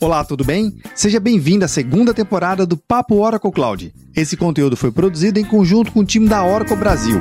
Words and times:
Olá, 0.00 0.22
tudo 0.22 0.44
bem? 0.44 0.76
Seja 0.94 1.18
bem-vindo 1.18 1.64
à 1.64 1.68
segunda 1.68 2.14
temporada 2.14 2.64
do 2.64 2.76
Papo 2.76 3.16
Oracle 3.16 3.50
Cloud. 3.50 3.92
Esse 4.14 4.36
conteúdo 4.36 4.76
foi 4.76 4.92
produzido 4.92 5.40
em 5.40 5.44
conjunto 5.44 5.90
com 5.90 6.00
o 6.00 6.04
time 6.04 6.28
da 6.28 6.44
Oracle 6.44 6.76
Brasil. 6.76 7.20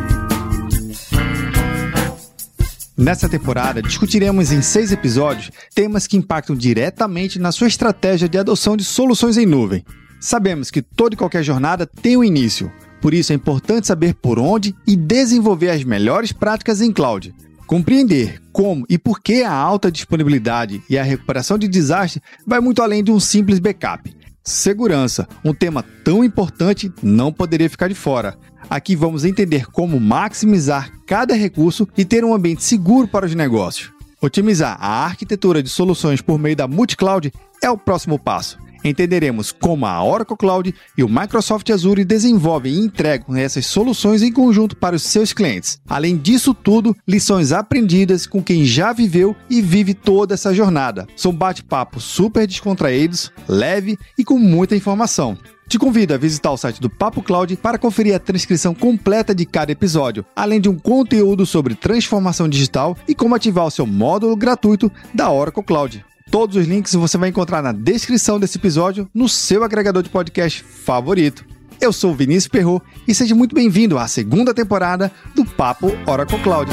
Nessa 2.96 3.28
temporada, 3.28 3.82
discutiremos 3.82 4.52
em 4.52 4.62
seis 4.62 4.92
episódios 4.92 5.50
temas 5.74 6.06
que 6.06 6.18
impactam 6.18 6.56
diretamente 6.56 7.40
na 7.40 7.52
sua 7.52 7.68
estratégia 7.68 8.30
de 8.30 8.38
adoção 8.38 8.78
de 8.78 8.84
soluções 8.84 9.38
em 9.38 9.46
nuvem. 9.48 9.84
Sabemos 10.20 10.70
que 10.70 10.84
toda 10.84 11.16
e 11.16 11.18
qualquer 11.18 11.42
jornada 11.42 11.88
tem 11.88 12.16
um 12.16 12.24
início, 12.24 12.72
por 13.02 13.12
isso 13.12 13.32
é 13.32 13.36
importante 13.36 13.88
saber 13.88 14.14
por 14.14 14.38
onde 14.38 14.76
e 14.86 14.96
desenvolver 14.96 15.72
as 15.72 15.84
melhores 15.84 16.32
práticas 16.32 16.80
em 16.80 16.92
cloud. 16.92 17.34
Compreender 17.68 18.42
como 18.54 18.86
e 18.88 18.98
por 18.98 19.20
que 19.20 19.44
a 19.44 19.52
alta 19.52 19.92
disponibilidade 19.92 20.82
e 20.90 20.98
a 20.98 21.04
recuperação 21.04 21.58
de 21.58 21.68
desastre 21.68 22.22
vai 22.46 22.62
muito 22.62 22.82
além 22.82 23.04
de 23.04 23.12
um 23.12 23.20
simples 23.20 23.60
backup. 23.60 24.16
Segurança, 24.42 25.28
um 25.44 25.54
tema 25.54 25.84
tão 26.06 26.24
importante, 26.24 26.90
não 27.04 27.32
poderia 27.32 27.70
ficar 27.70 27.90
de 27.90 27.94
fora. 27.94 28.38
Aqui 28.70 28.96
vamos 28.96 29.26
entender 29.26 29.66
como 29.68 30.00
maximizar 30.00 30.90
cada 31.06 31.36
recurso 31.36 31.86
e 31.98 32.06
ter 32.06 32.24
um 32.24 32.34
ambiente 32.34 32.64
seguro 32.64 33.06
para 33.06 33.26
os 33.26 33.36
negócios. 33.36 33.92
Otimizar 34.22 34.78
a 34.80 35.04
arquitetura 35.04 35.62
de 35.62 35.68
soluções 35.68 36.22
por 36.22 36.40
meio 36.40 36.56
da 36.56 36.70
multi-cloud 36.70 37.34
é 37.62 37.70
o 37.70 37.78
próximo 37.78 38.18
passo 38.18 38.58
entenderemos 38.84 39.52
como 39.52 39.86
a 39.86 40.04
Oracle 40.04 40.38
Cloud 40.38 40.74
e 40.98 41.04
o 41.04 41.10
Microsoft 41.10 41.70
Azure 41.70 42.06
desenvolvem 42.06 42.74
e 42.74 42.80
entregam 42.80 43.36
essas 43.36 43.66
soluções 43.66 44.22
em 44.22 44.32
conjunto 44.32 44.76
para 44.76 44.96
os 44.96 45.04
seus 45.04 45.34
clientes. 45.34 45.80
Além 45.88 46.18
disso 46.18 46.54
tudo, 46.54 46.96
lições 47.08 47.52
aprendidas 47.52 48.26
com 48.26 48.44
quem 48.44 48.66
já 48.66 48.94
viveu 48.94 49.36
e 49.50 49.62
vive 49.62 49.94
toda 49.94 50.34
essa 50.34 50.54
jornada. 50.54 51.08
São 51.16 51.34
bate-papos 51.34 52.04
super 52.04 52.48
descontraídos, 52.48 53.32
leve 53.48 53.98
e 54.18 54.24
com 54.24 54.38
muita 54.38 54.76
informação. 54.76 55.38
Te 55.68 55.78
convido 55.78 56.14
a 56.14 56.18
visitar 56.18 56.52
o 56.52 56.58
site 56.58 56.80
do 56.80 56.90
Papo 56.90 57.22
Cloud 57.22 57.58
para 57.58 57.78
conferir 57.78 58.16
a 58.16 58.20
transcrição 58.20 58.74
completa 58.74 59.36
de 59.36 59.46
cada 59.46 59.70
episódio, 59.70 60.26
além 60.34 60.62
de 60.62 60.70
um 60.70 60.80
conteúdo 60.80 61.46
sobre 61.46 61.76
transformação 61.76 62.48
digital 62.48 62.96
e 63.06 63.14
como 63.14 63.36
ativar 63.36 63.66
o 63.66 63.72
seu 63.72 63.86
módulo 63.86 64.34
gratuito 64.38 64.90
da 65.14 65.30
Oracle 65.30 65.64
Cloud. 65.64 66.07
Todos 66.30 66.56
os 66.58 66.68
links 66.68 66.94
você 66.94 67.18
vai 67.18 67.30
encontrar 67.30 67.62
na 67.62 67.72
descrição 67.72 68.40
desse 68.40 68.58
episódio 68.58 69.10
no 69.14 69.30
seu 69.30 69.64
agregador 69.64 70.04
de 70.04 70.10
podcast 70.10 70.64
favorito. 70.64 71.46
Eu 71.80 71.94
sou 71.94 72.14
Vinícius 72.14 72.48
Perro 72.48 72.82
e 73.08 73.14
seja 73.14 73.34
muito 73.34 73.56
bem-vindo 73.56 73.98
à 73.98 74.08
segunda 74.08 74.54
temporada 74.54 75.12
do 75.36 75.46
Papo 75.46 75.92
Oracle 76.06 76.40
Cloud. 76.40 76.72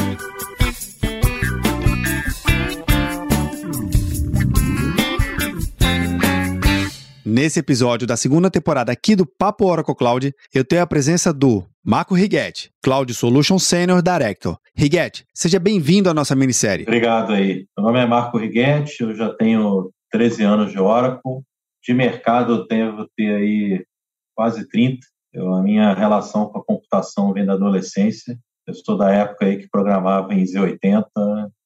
Nesse 7.26 7.58
episódio 7.58 8.06
da 8.06 8.18
segunda 8.18 8.50
temporada 8.50 8.92
aqui 8.92 9.16
do 9.16 9.24
Papo 9.24 9.64
Oracle 9.64 9.94
Cloud, 9.94 10.34
eu 10.52 10.62
tenho 10.62 10.82
a 10.82 10.86
presença 10.86 11.32
do 11.32 11.64
Marco 11.82 12.14
Righetti, 12.14 12.70
Cloud 12.82 13.14
Solution 13.14 13.58
Senior 13.58 14.02
Director. 14.02 14.58
Righetti, 14.76 15.24
seja 15.32 15.58
bem-vindo 15.58 16.10
à 16.10 16.12
nossa 16.12 16.36
minissérie. 16.36 16.82
Obrigado 16.82 17.32
aí. 17.32 17.66
Meu 17.74 17.86
nome 17.86 17.98
é 17.98 18.04
Marco 18.04 18.36
Righetti, 18.36 19.02
eu 19.02 19.16
já 19.16 19.32
tenho 19.32 19.90
13 20.10 20.42
anos 20.42 20.70
de 20.70 20.78
Oracle. 20.78 21.40
De 21.82 21.94
mercado 21.94 22.56
eu 22.56 22.66
devo 22.66 23.08
ter 23.16 23.34
aí 23.34 23.86
quase 24.36 24.68
30. 24.68 24.98
Eu, 25.32 25.54
a 25.54 25.62
minha 25.62 25.94
relação 25.94 26.50
com 26.50 26.58
a 26.58 26.64
computação 26.64 27.32
vem 27.32 27.46
da 27.46 27.54
adolescência. 27.54 28.38
Eu 28.66 28.74
sou 28.74 28.98
da 28.98 29.10
época 29.10 29.46
aí 29.46 29.56
que 29.56 29.68
programava 29.70 30.34
em 30.34 30.44
Z80, 30.44 31.06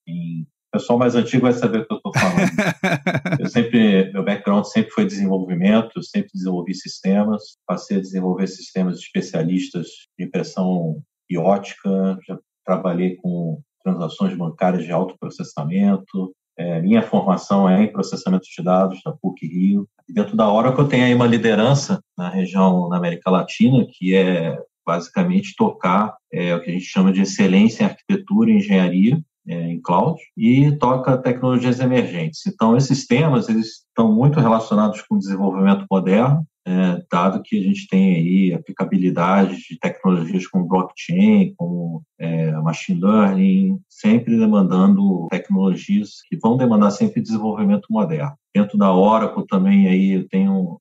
em 0.07 0.47
o 0.69 0.79
pessoal 0.79 0.99
mais 0.99 1.15
antigo 1.15 1.43
vai 1.43 1.53
saber 1.53 1.79
o 1.79 1.87
que 1.87 1.93
eu 1.93 1.97
estou 1.97 2.13
falando. 2.13 2.51
eu 3.41 3.49
sempre, 3.49 4.13
meu 4.13 4.23
background 4.23 4.65
sempre 4.65 4.91
foi 4.91 5.07
desenvolvimento, 5.07 5.93
eu 5.97 6.03
sempre 6.03 6.31
desenvolvi 6.35 6.75
sistemas, 6.75 7.57
passei 7.67 7.97
a 7.97 8.01
desenvolver 8.01 8.47
sistemas 8.47 8.99
especialistas 8.99 9.87
de 10.19 10.27
impressão 10.27 11.03
e 11.31 11.39
ótica, 11.39 12.19
já 12.27 12.39
trabalhei 12.65 13.17
com 13.17 13.61
transações 13.83 14.37
bancárias 14.37 14.85
de 14.85 14.93
alto 14.93 15.17
processamento. 15.19 16.35
É, 16.59 16.83
minha 16.83 17.03
formação 17.03 17.69
é 17.69 17.85
em 17.85 17.93
processamento 17.93 18.45
de 18.45 18.63
dados 18.63 19.01
da 19.05 19.13
PUC 19.13 19.47
Rio. 19.47 19.89
Dentro 20.09 20.37
da 20.37 20.53
Oracle 20.53 20.83
eu 20.83 20.89
tenho 20.89 21.05
aí 21.05 21.15
uma 21.15 21.27
liderança 21.27 22.01
na 22.17 22.29
região 22.29 22.89
na 22.89 22.99
América 22.99 23.31
Latina, 23.31 23.87
que 23.91 24.15
é 24.15 24.59
basicamente 24.85 25.55
tocar 25.57 26.17
é, 26.33 26.55
o 26.55 26.63
que 26.63 26.71
a 26.71 26.73
gente 26.73 26.85
chama 26.85 27.13
de 27.13 27.23
excelência 27.23 27.83
em 27.85 27.87
arquitetura 27.87 28.51
e 28.51 28.57
engenharia, 28.57 29.21
em 29.49 29.81
cloud 29.81 30.21
e 30.37 30.73
toca 30.73 31.17
tecnologias 31.17 31.81
emergentes. 31.81 32.47
Então, 32.47 32.77
esses 32.77 33.07
temas 33.07 33.49
eles 33.49 33.85
estão 33.89 34.13
muito 34.13 34.39
relacionados 34.41 35.03
com 35.03 35.17
o 35.17 35.19
desenvolvimento 35.19 35.87
moderno, 35.91 36.47
é, 36.67 37.03
dado 37.11 37.43
que 37.43 37.59
a 37.59 37.63
gente 37.63 37.89
tem 37.89 38.15
aí 38.15 38.53
aplicabilidade 38.53 39.57
de 39.57 39.79
tecnologias 39.79 40.47
como 40.47 40.69
blockchain, 40.69 41.55
como 41.57 42.03
é, 42.19 42.53
machine 42.61 43.01
learning, 43.01 43.81
sempre 43.89 44.37
demandando 44.37 45.27
tecnologias 45.31 46.21
que 46.29 46.37
vão 46.37 46.59
demandar 46.59 46.91
sempre 46.91 47.23
desenvolvimento 47.23 47.87
moderno. 47.89 48.35
Dentro 48.55 48.77
da 48.77 48.93
Oracle 48.93 49.47
também 49.47 49.89
aí 49.89 50.13
eu 50.13 50.29
tenho 50.29 50.79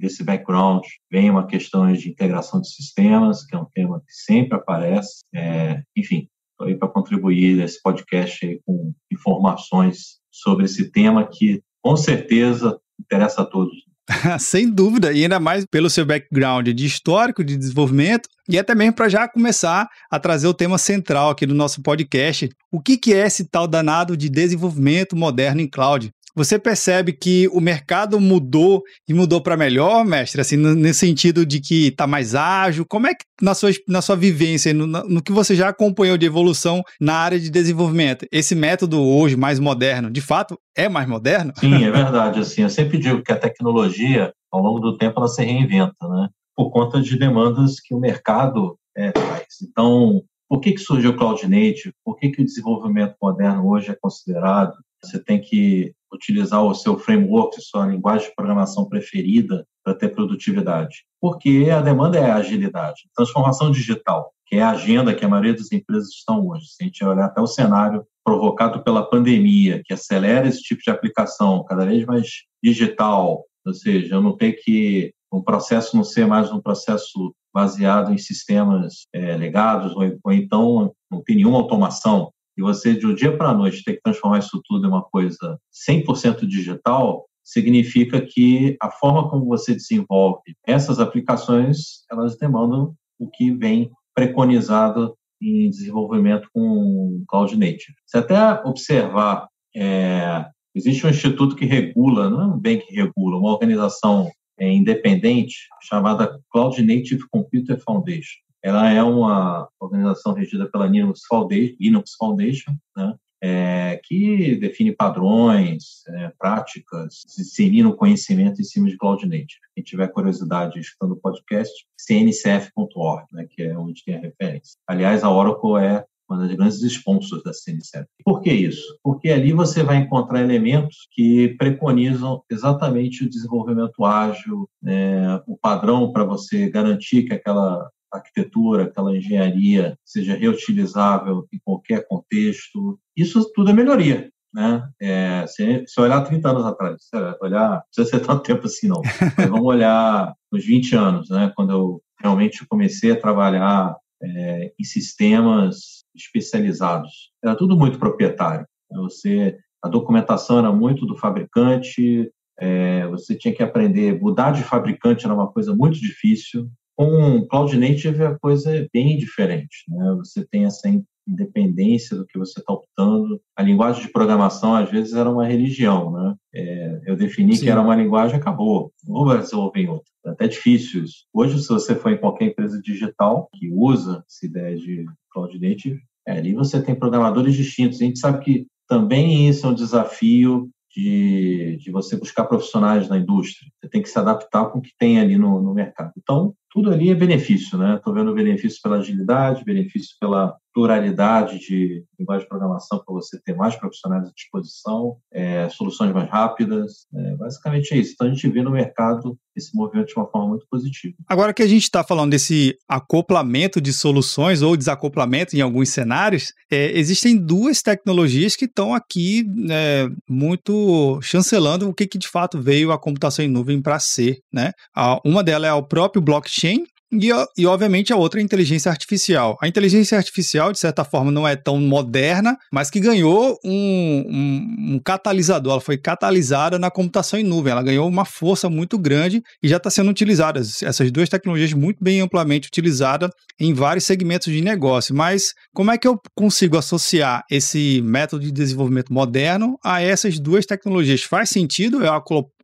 desse 0.00 0.22
background 0.22 0.84
vem 1.10 1.28
uma 1.28 1.48
questão 1.48 1.92
de 1.92 2.08
integração 2.08 2.60
de 2.60 2.68
sistemas, 2.68 3.44
que 3.44 3.56
é 3.56 3.58
um 3.58 3.66
tema 3.74 4.00
que 4.06 4.12
sempre 4.12 4.56
aparece. 4.56 5.24
É, 5.34 5.82
enfim, 5.96 6.28
aí 6.62 6.76
para 6.76 6.88
contribuir 6.88 7.56
nesse 7.56 7.80
podcast 7.82 8.60
com 8.64 8.92
informações 9.12 10.18
sobre 10.30 10.64
esse 10.64 10.90
tema 10.90 11.26
que, 11.26 11.62
com 11.82 11.96
certeza, 11.96 12.78
interessa 13.00 13.42
a 13.42 13.46
todos. 13.46 13.74
Sem 14.38 14.70
dúvida, 14.70 15.12
e 15.12 15.22
ainda 15.22 15.40
mais 15.40 15.64
pelo 15.64 15.88
seu 15.88 16.04
background 16.04 16.68
de 16.68 16.86
histórico, 16.86 17.42
de 17.42 17.56
desenvolvimento, 17.56 18.28
e 18.48 18.58
até 18.58 18.74
mesmo 18.74 18.94
para 18.94 19.08
já 19.08 19.28
começar 19.28 19.88
a 20.10 20.18
trazer 20.18 20.46
o 20.46 20.54
tema 20.54 20.76
central 20.76 21.30
aqui 21.30 21.46
do 21.46 21.54
nosso 21.54 21.82
podcast. 21.82 22.48
O 22.70 22.80
que, 22.80 22.98
que 22.98 23.14
é 23.14 23.26
esse 23.26 23.44
tal 23.44 23.66
danado 23.66 24.16
de 24.16 24.28
desenvolvimento 24.28 25.16
moderno 25.16 25.60
em 25.60 25.68
cloud? 25.68 26.12
Você 26.36 26.58
percebe 26.58 27.12
que 27.12 27.48
o 27.52 27.60
mercado 27.60 28.20
mudou 28.20 28.82
e 29.08 29.14
mudou 29.14 29.40
para 29.40 29.56
melhor, 29.56 30.04
mestre? 30.04 30.40
Assim, 30.40 30.56
no, 30.56 30.92
sentido 30.92 31.46
de 31.46 31.60
que 31.60 31.88
está 31.88 32.06
mais 32.06 32.34
ágil? 32.34 32.84
Como 32.84 33.06
é 33.06 33.14
que 33.14 33.24
na 33.40 33.54
sua, 33.54 33.70
na 33.86 34.02
sua 34.02 34.16
vivência, 34.16 34.74
no, 34.74 34.86
no 34.86 35.22
que 35.22 35.30
você 35.30 35.54
já 35.54 35.68
acompanhou 35.68 36.16
de 36.16 36.26
evolução 36.26 36.82
na 37.00 37.14
área 37.14 37.38
de 37.38 37.50
desenvolvimento, 37.50 38.26
esse 38.32 38.54
método 38.54 39.00
hoje 39.00 39.36
mais 39.36 39.60
moderno, 39.60 40.10
de 40.10 40.20
fato, 40.20 40.58
é 40.76 40.88
mais 40.88 41.08
moderno? 41.08 41.52
Sim, 41.56 41.84
é 41.84 41.90
verdade. 41.90 42.40
Assim, 42.40 42.62
eu 42.62 42.70
sempre 42.70 42.98
digo 42.98 43.22
que 43.22 43.32
a 43.32 43.38
tecnologia, 43.38 44.32
ao 44.50 44.60
longo 44.60 44.80
do 44.80 44.96
tempo, 44.96 45.20
ela 45.20 45.28
se 45.28 45.44
reinventa, 45.44 46.08
né? 46.08 46.28
Por 46.56 46.70
conta 46.70 47.00
de 47.00 47.16
demandas 47.16 47.80
que 47.80 47.94
o 47.94 48.00
mercado 48.00 48.76
é, 48.96 49.12
faz. 49.12 49.46
Então, 49.62 50.22
por 50.48 50.60
que, 50.60 50.72
que 50.72 50.80
surgiu 50.80 51.12
o 51.12 51.16
Cloud 51.16 51.42
Native? 51.48 51.92
Por 52.04 52.16
que, 52.16 52.30
que 52.30 52.42
o 52.42 52.44
desenvolvimento 52.44 53.14
moderno 53.22 53.68
hoje 53.68 53.90
é 53.90 53.96
considerado? 54.00 54.74
Você 55.02 55.18
tem 55.22 55.40
que 55.40 55.92
utilizar 56.14 56.62
o 56.62 56.74
seu 56.74 56.98
framework, 56.98 57.60
sua 57.60 57.86
linguagem 57.86 58.28
de 58.28 58.34
programação 58.34 58.88
preferida 58.88 59.66
para 59.82 59.94
ter 59.94 60.08
produtividade? 60.08 61.04
Porque 61.20 61.68
a 61.70 61.80
demanda 61.80 62.18
é 62.18 62.30
a 62.30 62.36
agilidade. 62.36 63.02
Transformação 63.14 63.70
digital, 63.70 64.32
que 64.46 64.56
é 64.56 64.62
a 64.62 64.70
agenda 64.70 65.14
que 65.14 65.24
a 65.24 65.28
maioria 65.28 65.54
das 65.54 65.72
empresas 65.72 66.08
estão 66.10 66.46
hoje. 66.46 66.66
Se 66.66 66.82
a 66.82 66.86
gente 66.86 67.04
olhar 67.04 67.26
até 67.26 67.40
o 67.40 67.46
cenário 67.46 68.04
provocado 68.24 68.82
pela 68.82 69.08
pandemia, 69.08 69.82
que 69.84 69.92
acelera 69.92 70.48
esse 70.48 70.62
tipo 70.62 70.82
de 70.82 70.90
aplicação 70.90 71.64
cada 71.64 71.84
vez 71.84 72.06
mais 72.06 72.28
digital, 72.62 73.44
ou 73.66 73.74
seja, 73.74 74.14
eu 74.14 74.22
não 74.22 74.36
ter 74.36 74.52
que 74.52 75.12
um 75.32 75.42
processo 75.42 75.96
não 75.96 76.04
ser 76.04 76.26
mais 76.26 76.50
um 76.52 76.60
processo 76.60 77.34
baseado 77.52 78.12
em 78.12 78.18
sistemas 78.18 79.06
é, 79.12 79.36
legados 79.36 79.94
ou, 79.94 80.02
ou 80.24 80.32
então 80.32 80.92
não 81.10 81.22
tem 81.22 81.36
nenhuma 81.36 81.58
automação, 81.58 82.32
e 82.56 82.62
você 82.62 82.94
de 82.94 83.06
um 83.06 83.14
dia 83.14 83.36
para 83.36 83.50
a 83.50 83.54
noite 83.54 83.82
ter 83.84 83.94
que 83.94 84.02
transformar 84.02 84.38
isso 84.38 84.60
tudo 84.64 84.86
em 84.86 84.88
uma 84.88 85.02
coisa 85.02 85.58
100% 85.88 86.46
digital, 86.46 87.26
significa 87.42 88.20
que 88.20 88.76
a 88.80 88.90
forma 88.90 89.28
como 89.28 89.44
você 89.44 89.74
desenvolve 89.74 90.40
essas 90.66 90.98
aplicações, 90.98 92.04
elas 92.10 92.36
demandam 92.38 92.94
o 93.18 93.28
que 93.28 93.52
vem 93.52 93.90
preconizado 94.14 95.14
em 95.42 95.68
desenvolvimento 95.68 96.48
com 96.54 97.22
Cloud 97.28 97.56
Native. 97.56 97.94
Se 98.06 98.16
até 98.16 98.38
observar, 98.64 99.48
é, 99.76 100.46
existe 100.74 101.06
um 101.06 101.10
instituto 101.10 101.54
que 101.54 101.66
regula, 101.66 102.30
não 102.30 102.40
é 102.40 102.46
um 102.46 102.58
bem 102.58 102.78
que 102.78 102.94
regula, 102.94 103.38
uma 103.38 103.52
organização 103.52 104.30
é, 104.58 104.72
independente 104.72 105.68
chamada 105.82 106.38
Cloud 106.50 106.80
Native 106.80 107.28
Computer 107.30 107.78
Foundation. 107.78 108.43
Ela 108.64 108.90
é 108.90 109.02
uma 109.02 109.68
organização 109.78 110.32
regida 110.32 110.66
pela 110.70 110.86
Linux 110.86 111.20
Foundation, 111.28 111.76
Linux 111.78 112.14
Foundation 112.14 112.74
né? 112.96 113.14
É, 113.46 114.00
que 114.02 114.56
define 114.56 114.90
padrões, 114.90 116.02
é, 116.08 116.32
práticas, 116.38 117.26
dissemina 117.36 117.92
conhecimento 117.92 118.58
em 118.58 118.64
cima 118.64 118.88
de 118.88 118.96
Cloud 118.96 119.26
Native. 119.26 119.60
Quem 119.74 119.84
tiver 119.84 120.08
curiosidade 120.08 120.80
escutando 120.80 121.12
o 121.12 121.20
podcast, 121.20 121.70
cncf.org, 122.00 123.26
né, 123.32 123.46
que 123.50 123.64
é 123.64 123.76
onde 123.76 124.02
tem 124.02 124.14
a 124.14 124.20
referência. 124.20 124.78
Aliás, 124.88 125.22
a 125.22 125.30
Oracle 125.30 125.76
é 125.76 126.06
uma 126.26 126.38
das 126.38 126.56
grandes 126.56 126.82
sponsors 126.82 127.42
da 127.42 127.52
CNCF. 127.52 128.06
Por 128.24 128.40
que 128.40 128.50
isso? 128.50 128.98
Porque 129.02 129.28
ali 129.28 129.52
você 129.52 129.82
vai 129.82 129.96
encontrar 129.98 130.40
elementos 130.40 131.06
que 131.12 131.54
preconizam 131.58 132.42
exatamente 132.50 133.24
o 133.24 133.28
desenvolvimento 133.28 134.06
ágil, 134.06 134.66
né, 134.82 135.36
o 135.46 135.54
padrão 135.58 136.10
para 136.12 136.24
você 136.24 136.70
garantir 136.70 137.24
que 137.24 137.34
aquela 137.34 137.90
arquitetura, 138.18 138.84
aquela 138.84 139.16
engenharia 139.16 139.98
seja 140.04 140.34
reutilizável 140.34 141.46
em 141.52 141.58
qualquer 141.64 142.06
contexto. 142.06 142.98
Isso 143.16 143.50
tudo 143.54 143.70
é 143.70 143.72
melhoria. 143.72 144.30
Né? 144.52 144.88
É, 145.02 145.44
se, 145.48 145.84
se 145.84 146.00
olhar 146.00 146.20
30 146.20 146.48
anos 146.48 146.64
atrás, 146.64 147.08
olhar, 147.42 147.70
não 147.70 147.82
precisa 147.92 148.08
ser 148.08 148.24
tanto 148.24 148.44
tempo 148.44 148.66
assim 148.66 148.86
não, 148.86 149.02
mas 149.36 149.50
vamos 149.50 149.66
olhar 149.66 150.32
nos 150.52 150.64
20 150.64 150.94
anos, 150.94 151.28
né? 151.28 151.52
quando 151.56 151.72
eu 151.72 152.02
realmente 152.20 152.64
comecei 152.66 153.10
a 153.10 153.20
trabalhar 153.20 153.96
é, 154.22 154.72
em 154.78 154.84
sistemas 154.84 156.04
especializados. 156.14 157.32
Era 157.42 157.56
tudo 157.56 157.76
muito 157.76 157.98
proprietário. 157.98 158.64
Você, 158.92 159.58
a 159.82 159.88
documentação 159.88 160.60
era 160.60 160.70
muito 160.70 161.04
do 161.04 161.16
fabricante, 161.16 162.30
é, 162.58 163.06
você 163.08 163.34
tinha 163.34 163.54
que 163.54 163.62
aprender, 163.62 164.20
mudar 164.20 164.52
de 164.52 164.62
fabricante 164.62 165.24
era 165.24 165.34
uma 165.34 165.50
coisa 165.50 165.74
muito 165.74 165.98
difícil. 165.98 166.70
Com 166.96 167.46
Cloud 167.46 167.76
Native 167.76 168.22
a 168.22 168.38
coisa 168.38 168.74
é 168.74 168.88
bem 168.92 169.16
diferente. 169.18 169.84
Né? 169.88 170.14
Você 170.18 170.46
tem 170.46 170.64
essa 170.64 170.88
independência 171.26 172.16
do 172.16 172.26
que 172.26 172.38
você 172.38 172.60
está 172.60 172.72
optando. 172.72 173.40
A 173.56 173.62
linguagem 173.62 174.02
de 174.02 174.12
programação, 174.12 174.74
às 174.74 174.90
vezes, 174.90 175.14
era 175.14 175.30
uma 175.30 175.46
religião. 175.46 176.12
Né? 176.12 176.34
É, 176.54 177.00
eu 177.06 177.16
defini 177.16 177.56
Sim. 177.56 177.64
que 177.64 177.70
era 177.70 177.80
uma 177.80 177.96
linguagem, 177.96 178.36
acabou. 178.36 178.92
Não 179.06 179.24
vai 179.24 179.38
desenvolver 179.38 179.80
em 179.80 179.88
outra. 179.88 180.12
É 180.26 180.30
até 180.30 180.48
difícil 180.48 181.04
isso. 181.04 181.24
Hoje, 181.32 181.60
se 181.60 181.68
você 181.68 181.94
for 181.94 182.12
em 182.12 182.18
qualquer 182.18 182.46
empresa 182.46 182.80
digital 182.80 183.48
que 183.54 183.70
usa 183.72 184.24
essa 184.28 184.46
ideia 184.46 184.76
de 184.76 185.04
Cloud 185.30 185.58
Native, 185.58 186.00
é, 186.26 186.32
ali 186.32 186.54
você 186.54 186.82
tem 186.82 186.94
programadores 186.94 187.54
distintos. 187.54 188.00
A 188.00 188.04
gente 188.04 188.18
sabe 188.18 188.44
que 188.44 188.66
também 188.88 189.48
isso 189.48 189.66
é 189.66 189.70
um 189.70 189.74
desafio 189.74 190.70
de, 190.94 191.76
de 191.78 191.90
você 191.90 192.16
buscar 192.16 192.44
profissionais 192.44 193.08
na 193.08 193.18
indústria. 193.18 193.70
Você 193.80 193.88
tem 193.88 194.00
que 194.00 194.08
se 194.08 194.18
adaptar 194.18 194.66
com 194.66 194.78
o 194.78 194.82
que 194.82 194.92
tem 194.98 195.18
ali 195.18 195.36
no, 195.36 195.60
no 195.60 195.74
mercado. 195.74 196.12
Então, 196.16 196.54
tudo 196.70 196.90
ali 196.90 197.10
é 197.10 197.14
benefício, 197.14 197.76
né? 197.76 197.96
Estou 197.96 198.14
vendo 198.14 198.34
benefício 198.34 198.80
pela 198.82 198.96
agilidade, 198.96 199.64
benefício 199.64 200.16
pela 200.20 200.56
pluralidade 200.74 201.58
de 201.60 202.04
linguagem 202.18 202.42
de 202.42 202.48
programação 202.48 203.02
para 203.04 203.14
você 203.14 203.40
ter 203.40 203.54
mais 203.54 203.76
profissionais 203.76 204.28
à 204.28 204.32
disposição, 204.34 205.16
é, 205.32 205.68
soluções 205.68 206.12
mais 206.12 206.28
rápidas. 206.28 207.06
É, 207.14 207.36
basicamente 207.36 207.94
é 207.94 207.98
isso. 207.98 208.12
Então 208.14 208.26
a 208.26 208.30
gente 208.30 208.48
vê 208.48 208.60
no 208.60 208.72
mercado 208.72 209.38
esse 209.56 209.70
movimento 209.74 210.08
de 210.08 210.14
uma 210.16 210.28
forma 210.28 210.48
muito 210.48 210.66
positiva. 210.68 211.14
Agora 211.28 211.54
que 211.54 211.62
a 211.62 211.66
gente 211.66 211.84
está 211.84 212.02
falando 212.02 212.32
desse 212.32 212.76
acoplamento 212.88 213.80
de 213.80 213.92
soluções 213.92 214.62
ou 214.62 214.76
desacoplamento 214.76 215.56
em 215.56 215.60
alguns 215.60 215.90
cenários, 215.90 216.52
é, 216.70 216.98
existem 216.98 217.36
duas 217.36 217.80
tecnologias 217.80 218.56
que 218.56 218.64
estão 218.64 218.92
aqui 218.92 219.44
é, 219.70 220.08
muito 220.28 221.20
chancelando 221.22 221.88
o 221.88 221.94
que, 221.94 222.06
que 222.06 222.18
de 222.18 222.28
fato 222.28 222.60
veio 222.60 222.90
a 222.90 222.98
computação 222.98 223.44
em 223.44 223.48
nuvem 223.48 223.80
para 223.80 224.00
ser. 224.00 224.38
Né? 224.52 224.72
A, 224.94 225.20
uma 225.24 225.44
delas 225.44 225.70
é 225.70 225.72
o 225.72 225.86
próprio 225.86 226.20
blockchain, 226.20 226.84
e, 227.12 227.30
e, 227.56 227.66
obviamente, 227.66 228.12
a 228.12 228.16
outra 228.16 228.40
é 228.40 228.42
a 228.42 228.44
inteligência 228.44 228.90
artificial. 228.90 229.56
A 229.62 229.68
inteligência 229.68 230.18
artificial, 230.18 230.72
de 230.72 230.78
certa 230.78 231.04
forma, 231.04 231.30
não 231.30 231.46
é 231.46 231.54
tão 231.54 231.78
moderna, 231.78 232.56
mas 232.72 232.90
que 232.90 232.98
ganhou 232.98 233.58
um, 233.64 234.24
um, 234.26 234.94
um 234.94 234.98
catalisador. 234.98 235.72
Ela 235.72 235.80
foi 235.80 235.96
catalisada 235.96 236.78
na 236.78 236.90
computação 236.90 237.38
em 237.38 237.44
nuvem. 237.44 237.72
Ela 237.72 237.82
ganhou 237.82 238.08
uma 238.08 238.24
força 238.24 238.68
muito 238.68 238.98
grande 238.98 239.42
e 239.62 239.68
já 239.68 239.76
está 239.76 239.90
sendo 239.90 240.10
utilizada. 240.10 240.60
Essas 240.60 241.10
duas 241.10 241.28
tecnologias 241.28 241.72
muito 241.72 242.02
bem 242.02 242.20
amplamente 242.20 242.68
utilizadas 242.68 243.30
em 243.60 243.72
vários 243.72 244.04
segmentos 244.04 244.52
de 244.52 244.60
negócio. 244.60 245.14
Mas 245.14 245.52
como 245.72 245.90
é 245.90 245.98
que 245.98 246.08
eu 246.08 246.18
consigo 246.34 246.76
associar 246.76 247.44
esse 247.50 248.02
método 248.02 248.44
de 248.44 248.52
desenvolvimento 248.52 249.12
moderno 249.12 249.78
a 249.84 250.02
essas 250.02 250.38
duas 250.38 250.66
tecnologias? 250.66 251.22
Faz 251.22 251.50
sentido 251.50 252.04
eu 252.04 252.12